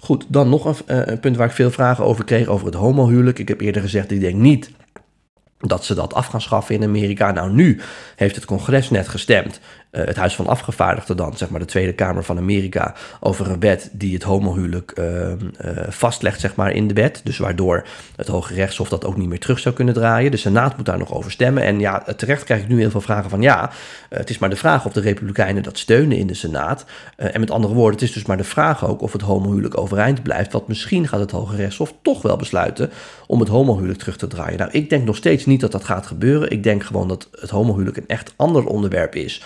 Goed, 0.00 0.24
dan 0.28 0.48
nog 0.48 0.82
een 0.86 1.20
punt 1.20 1.36
waar 1.36 1.48
ik 1.48 1.54
veel 1.54 1.70
vragen 1.70 2.04
over 2.04 2.24
kreeg, 2.24 2.46
over 2.46 2.66
het 2.66 2.74
homohuwelijk. 2.74 3.38
Ik 3.38 3.48
heb 3.48 3.60
eerder 3.60 3.82
gezegd, 3.82 4.10
ik 4.10 4.20
denk 4.20 4.36
niet 4.36 4.70
dat 5.60 5.84
ze 5.84 5.94
dat 5.94 6.14
af 6.14 6.26
gaan 6.26 6.40
schaffen 6.40 6.74
in 6.74 6.82
Amerika. 6.82 7.32
Nou, 7.32 7.52
nu 7.52 7.80
heeft 8.16 8.34
het 8.34 8.44
congres 8.44 8.90
net 8.90 9.08
gestemd 9.08 9.60
uh, 9.92 10.04
het 10.04 10.16
Huis 10.16 10.34
van 10.34 10.46
Afgevaardigden 10.46 11.16
dan, 11.16 11.36
zeg 11.36 11.48
maar 11.48 11.60
de 11.60 11.66
Tweede 11.66 11.92
Kamer 11.92 12.24
van 12.24 12.38
Amerika, 12.38 12.94
over 13.20 13.50
een 13.50 13.60
wet 13.60 13.90
die 13.92 14.14
het 14.14 14.22
homohuwelijk 14.22 14.92
uh, 14.98 15.28
uh, 15.28 15.34
vastlegt, 15.88 16.40
zeg 16.40 16.54
maar, 16.54 16.72
in 16.72 16.88
de 16.88 16.94
wet. 16.94 17.20
Dus 17.24 17.38
waardoor 17.38 17.86
het 18.16 18.28
Hoge 18.28 18.54
Rechtshof 18.54 18.88
dat 18.88 19.04
ook 19.04 19.16
niet 19.16 19.28
meer 19.28 19.38
terug 19.38 19.58
zou 19.58 19.74
kunnen 19.74 19.94
draaien. 19.94 20.30
De 20.30 20.36
Senaat 20.36 20.76
moet 20.76 20.86
daar 20.86 20.98
nog 20.98 21.14
over 21.14 21.30
stemmen. 21.30 21.62
En 21.62 21.80
ja, 21.80 22.02
terecht 22.16 22.44
krijg 22.44 22.62
ik 22.62 22.68
nu 22.68 22.78
heel 22.78 22.90
veel 22.90 23.00
vragen 23.00 23.30
van 23.30 23.42
ja, 23.42 23.70
het 24.08 24.30
is 24.30 24.38
maar 24.38 24.50
de 24.50 24.56
vraag 24.56 24.86
of 24.86 24.92
de 24.92 25.00
Republikeinen 25.00 25.62
dat 25.62 25.78
steunen 25.78 26.16
in 26.16 26.26
de 26.26 26.34
Senaat. 26.34 26.84
en 27.16 27.40
met 27.40 27.50
andere 27.50 27.74
woorden, 27.74 28.00
het 28.00 28.08
is 28.08 28.14
dus 28.14 28.24
maar 28.24 28.36
de 28.36 28.44
vraag 28.44 28.86
ook 28.86 29.02
of 29.02 29.12
het 29.12 29.22
homohuwelijk 29.22 29.78
overeind 29.78 30.22
blijft. 30.22 30.52
Want 30.52 30.68
misschien 30.68 31.08
gaat 31.08 31.20
het 31.20 31.30
Hoge 31.30 31.56
Rechtshof 31.56 31.94
toch 32.02 32.22
wel 32.22 32.36
besluiten 32.36 32.90
om 33.26 33.40
het 33.40 33.48
homohuwelijk 33.48 33.98
terug 33.98 34.16
te 34.16 34.26
draaien. 34.26 34.58
Nou, 34.58 34.70
ik 34.70 34.90
denk 34.90 35.04
nog 35.04 35.16
steeds 35.16 35.46
niet 35.46 35.60
dat 35.60 35.72
dat 35.72 35.84
gaat 35.84 36.06
gebeuren. 36.06 36.50
Ik 36.50 36.62
denk 36.62 36.84
gewoon 36.84 37.08
dat 37.08 37.28
het 37.40 37.50
homohuwelijk 37.50 37.96
een 37.96 38.08
echt 38.08 38.32
ander 38.36 38.66
onderwerp 38.66 39.14
is 39.14 39.42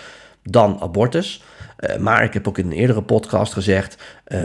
dan 0.49 0.77
abortus. 0.81 1.43
Uh, 1.79 1.97
maar 1.97 2.23
ik 2.23 2.33
heb 2.33 2.47
ook 2.47 2.57
in 2.57 2.65
een 2.65 2.77
eerdere 2.77 3.01
podcast 3.01 3.53
gezegd, 3.53 3.97
uh, 4.27 4.39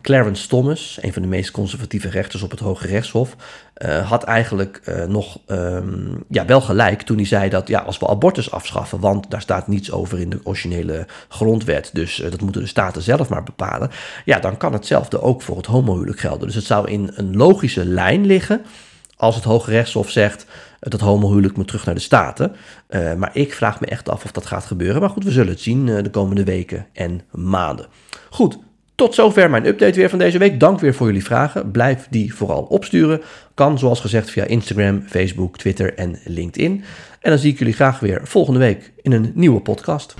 Clarence 0.00 0.48
Thomas, 0.48 0.98
een 1.00 1.12
van 1.12 1.22
de 1.22 1.28
meest 1.28 1.50
conservatieve 1.50 2.08
rechters 2.08 2.42
op 2.42 2.50
het 2.50 2.60
Hoge 2.60 2.86
Rechtshof, 2.86 3.36
uh, 3.76 4.08
had 4.10 4.22
eigenlijk 4.22 5.06
nog 5.08 5.38
um, 5.46 6.24
ja, 6.28 6.46
wel 6.46 6.60
gelijk 6.60 7.02
toen 7.02 7.16
hij 7.16 7.26
zei 7.26 7.48
dat 7.48 7.68
ja, 7.68 7.80
als 7.80 7.98
we 7.98 8.08
abortus 8.08 8.50
afschaffen, 8.50 9.00
want 9.00 9.30
daar 9.30 9.40
staat 9.40 9.68
niets 9.68 9.90
over 9.90 10.20
in 10.20 10.30
de 10.30 10.40
originele 10.42 11.06
grondwet, 11.28 11.90
dus 11.92 12.16
dat 12.16 12.40
moeten 12.40 12.60
de 12.60 12.66
staten 12.66 13.02
zelf 13.02 13.28
maar 13.28 13.42
bepalen, 13.42 13.90
ja, 14.24 14.38
dan 14.38 14.56
kan 14.56 14.72
hetzelfde 14.72 15.20
ook 15.20 15.42
voor 15.42 15.56
het 15.56 15.66
homohuwelijk 15.66 16.20
gelden. 16.20 16.46
Dus 16.46 16.56
het 16.56 16.64
zou 16.64 16.90
in 16.90 17.10
een 17.14 17.36
logische 17.36 17.84
lijn 17.84 18.26
liggen 18.26 18.62
als 19.22 19.34
het 19.34 19.44
Hoge 19.44 19.70
Rechtshof 19.70 20.10
zegt 20.10 20.46
dat 20.78 21.00
homohuwelijk 21.00 21.56
moet 21.56 21.66
terug 21.66 21.84
naar 21.84 21.94
de 21.94 22.00
Staten. 22.00 22.52
Uh, 22.90 23.14
maar 23.14 23.30
ik 23.32 23.54
vraag 23.54 23.80
me 23.80 23.86
echt 23.86 24.08
af 24.08 24.24
of 24.24 24.32
dat 24.32 24.46
gaat 24.46 24.64
gebeuren. 24.64 25.00
Maar 25.00 25.10
goed, 25.10 25.24
we 25.24 25.30
zullen 25.30 25.52
het 25.52 25.60
zien 25.60 25.86
uh, 25.86 26.02
de 26.02 26.10
komende 26.10 26.44
weken 26.44 26.86
en 26.92 27.20
maanden. 27.30 27.86
Goed, 28.30 28.58
tot 28.94 29.14
zover 29.14 29.50
mijn 29.50 29.66
update 29.66 29.98
weer 29.98 30.10
van 30.10 30.18
deze 30.18 30.38
week. 30.38 30.60
Dank 30.60 30.80
weer 30.80 30.94
voor 30.94 31.06
jullie 31.06 31.24
vragen. 31.24 31.70
Blijf 31.70 32.06
die 32.10 32.34
vooral 32.34 32.62
opsturen. 32.62 33.20
Kan 33.54 33.78
zoals 33.78 34.00
gezegd 34.00 34.30
via 34.30 34.44
Instagram, 34.44 35.02
Facebook, 35.06 35.58
Twitter 35.58 35.94
en 35.94 36.18
LinkedIn. 36.24 36.84
En 37.20 37.30
dan 37.30 37.38
zie 37.38 37.52
ik 37.52 37.58
jullie 37.58 37.74
graag 37.74 38.00
weer 38.00 38.20
volgende 38.24 38.58
week 38.58 38.92
in 39.02 39.12
een 39.12 39.32
nieuwe 39.34 39.60
podcast. 39.60 40.14